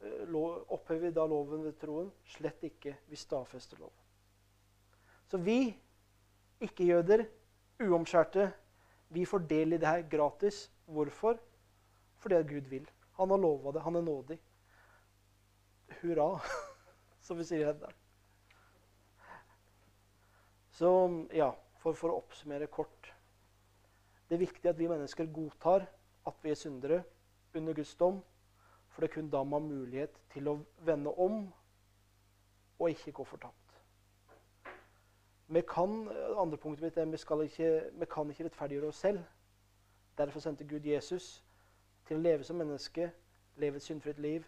Eh, 0.00 0.34
opphever 0.68 1.08
vi 1.08 1.12
da 1.12 1.26
loven 1.26 1.64
ved 1.64 1.76
troen? 1.80 2.12
Slett 2.24 2.62
ikke. 2.62 2.96
Vi 3.10 3.16
stadfester 3.16 3.82
loven. 3.82 4.00
Så 5.28 5.36
vi, 5.42 5.74
ikke-jøder, 6.60 7.24
uomskjærte, 7.82 8.52
vi 9.08 9.24
får 9.24 9.38
del 9.50 9.72
i 9.72 9.78
det 9.78 9.88
her 9.88 10.08
gratis. 10.10 10.70
Hvorfor? 10.86 11.38
Fordi 12.18 12.34
Gud 12.34 12.68
vil. 12.70 12.90
Han 13.16 13.30
har 13.30 13.36
lova 13.36 13.72
det. 13.72 13.82
Han 13.82 13.96
er 13.96 14.00
nådig. 14.00 14.38
Hurra, 16.02 16.40
som 17.20 17.38
vi 17.38 17.44
sier 17.44 17.72
her. 17.72 17.94
Så 20.70 20.90
ja, 21.32 21.52
for, 21.78 21.94
for, 21.94 22.10
å 22.10 22.18
oppsummere 22.18 22.66
kort 22.66 23.12
Det 24.28 24.34
er 24.34 24.40
viktig 24.40 24.66
at 24.66 24.78
vi 24.78 24.88
mennesker 24.90 25.28
godtar 25.30 25.84
at 26.26 26.38
vi 26.42 26.50
er 26.50 26.58
syndere 26.58 27.02
under 27.54 27.76
Guds 27.76 27.94
dom. 28.00 28.22
For 28.90 29.04
det 29.04 29.10
er 29.10 29.14
kun 29.14 29.28
da 29.30 29.42
man 29.44 29.62
har 29.62 29.76
mulighet 29.76 30.16
til 30.32 30.48
å 30.50 30.56
vende 30.86 31.12
om 31.20 31.44
og 32.80 32.90
ikke 32.90 33.12
gå 33.12 33.26
fortapt. 33.28 33.63
Vi 35.54 35.60
kan 35.60 36.08
andre 36.36 36.56
punktet 36.58 36.82
mitt 36.82 36.96
er, 36.98 37.04
vi, 37.36 37.44
ikke, 37.44 37.90
vi 37.92 38.06
kan 38.10 38.30
ikke 38.30 38.44
rettferdiggjøre 38.44 38.88
oss 38.90 39.02
selv. 39.04 39.20
Derfor 40.18 40.40
sendte 40.40 40.66
Gud 40.66 40.86
Jesus 40.86 41.44
til 42.06 42.16
å 42.16 42.24
leve 42.24 42.44
som 42.44 42.58
menneske, 42.58 43.12
leve 43.56 43.78
et 43.78 43.86
syndfritt 43.86 44.18
liv 44.18 44.42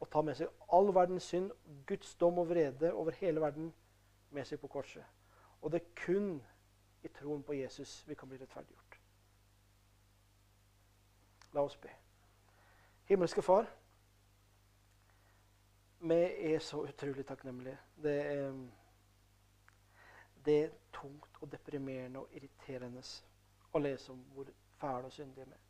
og 0.00 0.08
ta 0.10 0.22
med 0.22 0.38
seg 0.38 0.48
all 0.72 0.88
verdens 0.94 1.26
synd, 1.28 1.50
Guds 1.86 2.14
dom 2.14 2.38
og 2.38 2.48
vrede 2.48 2.92
over 2.92 3.16
hele 3.20 3.40
verden, 3.40 3.74
med 4.30 4.44
seg 4.44 4.60
på 4.60 4.70
korset. 4.72 5.04
Og 5.60 5.72
det 5.72 5.82
er 5.82 5.92
kun 6.04 6.42
i 7.02 7.08
troen 7.08 7.42
på 7.42 7.52
Jesus 7.52 8.04
vi 8.08 8.14
kan 8.14 8.28
bli 8.28 8.38
rettferdiggjort. 8.40 8.98
La 11.52 11.64
oss 11.64 11.76
be. 11.76 11.92
Himmelske 13.08 13.42
Far. 13.42 13.66
vi 16.00 16.14
er 16.52 16.58
så 16.58 16.82
utrolig 16.82 17.26
takknemlige. 17.26 17.78
Det 18.02 18.20
er, 18.26 18.52
det 20.48 20.58
er 20.64 20.76
tungt 20.96 21.40
og 21.42 21.50
deprimerende 21.52 22.24
og 22.24 22.36
irriterende 22.36 23.02
å 23.72 23.80
lese 23.82 24.12
om 24.12 24.20
hvor 24.34 24.48
fæle 24.80 25.10
og 25.10 25.12
syndige 25.12 25.44
vi 25.44 25.56
er. 25.56 25.64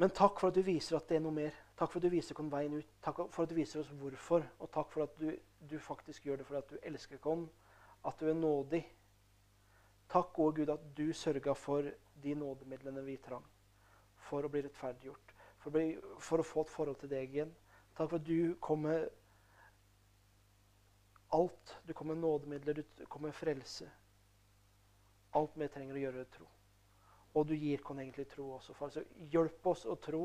Men 0.00 0.10
takk 0.10 0.40
for 0.40 0.48
at 0.48 0.56
du 0.56 0.62
viser 0.66 0.96
at 0.96 1.08
det 1.10 1.18
er 1.18 1.24
noe 1.24 1.34
mer. 1.36 1.56
Takk 1.78 1.92
for 1.92 2.00
at 2.00 2.06
du 2.06 2.14
viser 2.14 2.38
oss 2.38 2.50
veien 2.52 2.78
ut. 2.78 2.94
Takk 3.04 3.20
for 3.34 3.44
at 3.44 3.50
du 3.50 3.58
viser 3.58 3.82
oss 3.82 3.90
hvorfor. 4.00 4.46
Og 4.58 4.70
takk 4.72 4.90
for 4.90 5.04
at 5.04 5.18
du, 5.20 5.28
du 5.70 5.76
faktisk 5.78 6.26
gjør 6.26 6.40
det 6.40 6.46
fordi 6.48 6.62
at 6.62 6.72
du 6.72 6.88
elsker 6.90 7.20
oss, 7.22 7.44
at 8.08 8.20
du 8.20 8.30
er 8.30 8.38
nådig. 8.38 8.82
Takk, 10.12 10.38
å 10.38 10.50
Gud, 10.56 10.72
at 10.72 10.86
du 10.96 11.12
sørga 11.16 11.54
for 11.56 11.86
de 12.22 12.34
nådemidlene 12.36 13.04
vi 13.04 13.18
trang 13.22 13.44
for 14.22 14.44
å 14.44 14.50
bli 14.52 14.62
rettferdiggjort, 14.64 15.32
for 15.60 15.70
å, 15.70 15.74
bli, 15.74 15.86
for 16.22 16.42
å 16.42 16.46
få 16.46 16.64
et 16.64 16.72
forhold 16.72 16.98
til 17.00 17.10
deg 17.12 17.34
igjen. 17.34 17.54
Takk 17.96 18.10
for 18.12 18.18
at 18.20 18.26
du 18.26 18.54
kom 18.62 18.84
med 18.86 19.08
alt. 21.32 21.76
Du 21.84 21.92
kommer 21.92 22.14
med 22.14 22.22
nådemidler, 22.22 22.74
du 22.74 23.06
kommer 23.06 23.28
med 23.28 23.34
frelse. 23.34 23.90
Alt 25.32 25.56
vi 25.56 25.68
trenger 25.68 25.96
å 25.96 26.02
gjøre, 26.02 26.24
er 26.24 26.34
tro. 26.34 26.48
Og 27.32 27.46
du 27.48 27.54
gir 27.56 27.80
oss 27.80 27.98
egentlig 27.98 28.28
tro 28.28 28.50
også. 28.58 28.74
Far. 28.76 28.92
Så 28.92 29.04
hjelp 29.32 29.66
oss 29.66 29.86
å 29.88 29.96
tro 29.96 30.24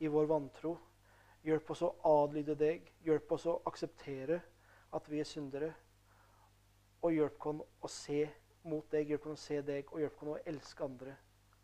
i 0.00 0.08
vår 0.08 0.30
vantro. 0.30 0.76
Hjelp 1.44 1.70
oss 1.74 1.82
å 1.84 1.92
adlyde 2.08 2.56
deg. 2.56 2.88
Hjelp 3.04 3.34
oss 3.36 3.46
å 3.50 3.58
akseptere 3.68 4.40
at 4.96 5.10
vi 5.12 5.20
er 5.20 5.28
syndere. 5.28 5.72
Og 7.02 7.12
hjelp 7.12 7.46
oss 7.50 7.66
å 7.82 7.92
se 7.92 8.22
mot 8.64 8.88
deg, 8.90 9.10
hjelp 9.10 9.26
oss 9.26 9.40
å 9.40 9.44
se 9.44 9.60
deg, 9.66 9.92
og 9.92 10.00
hjelp 10.00 10.22
oss 10.22 10.32
å 10.36 10.40
elske 10.48 10.86
andre 10.86 11.16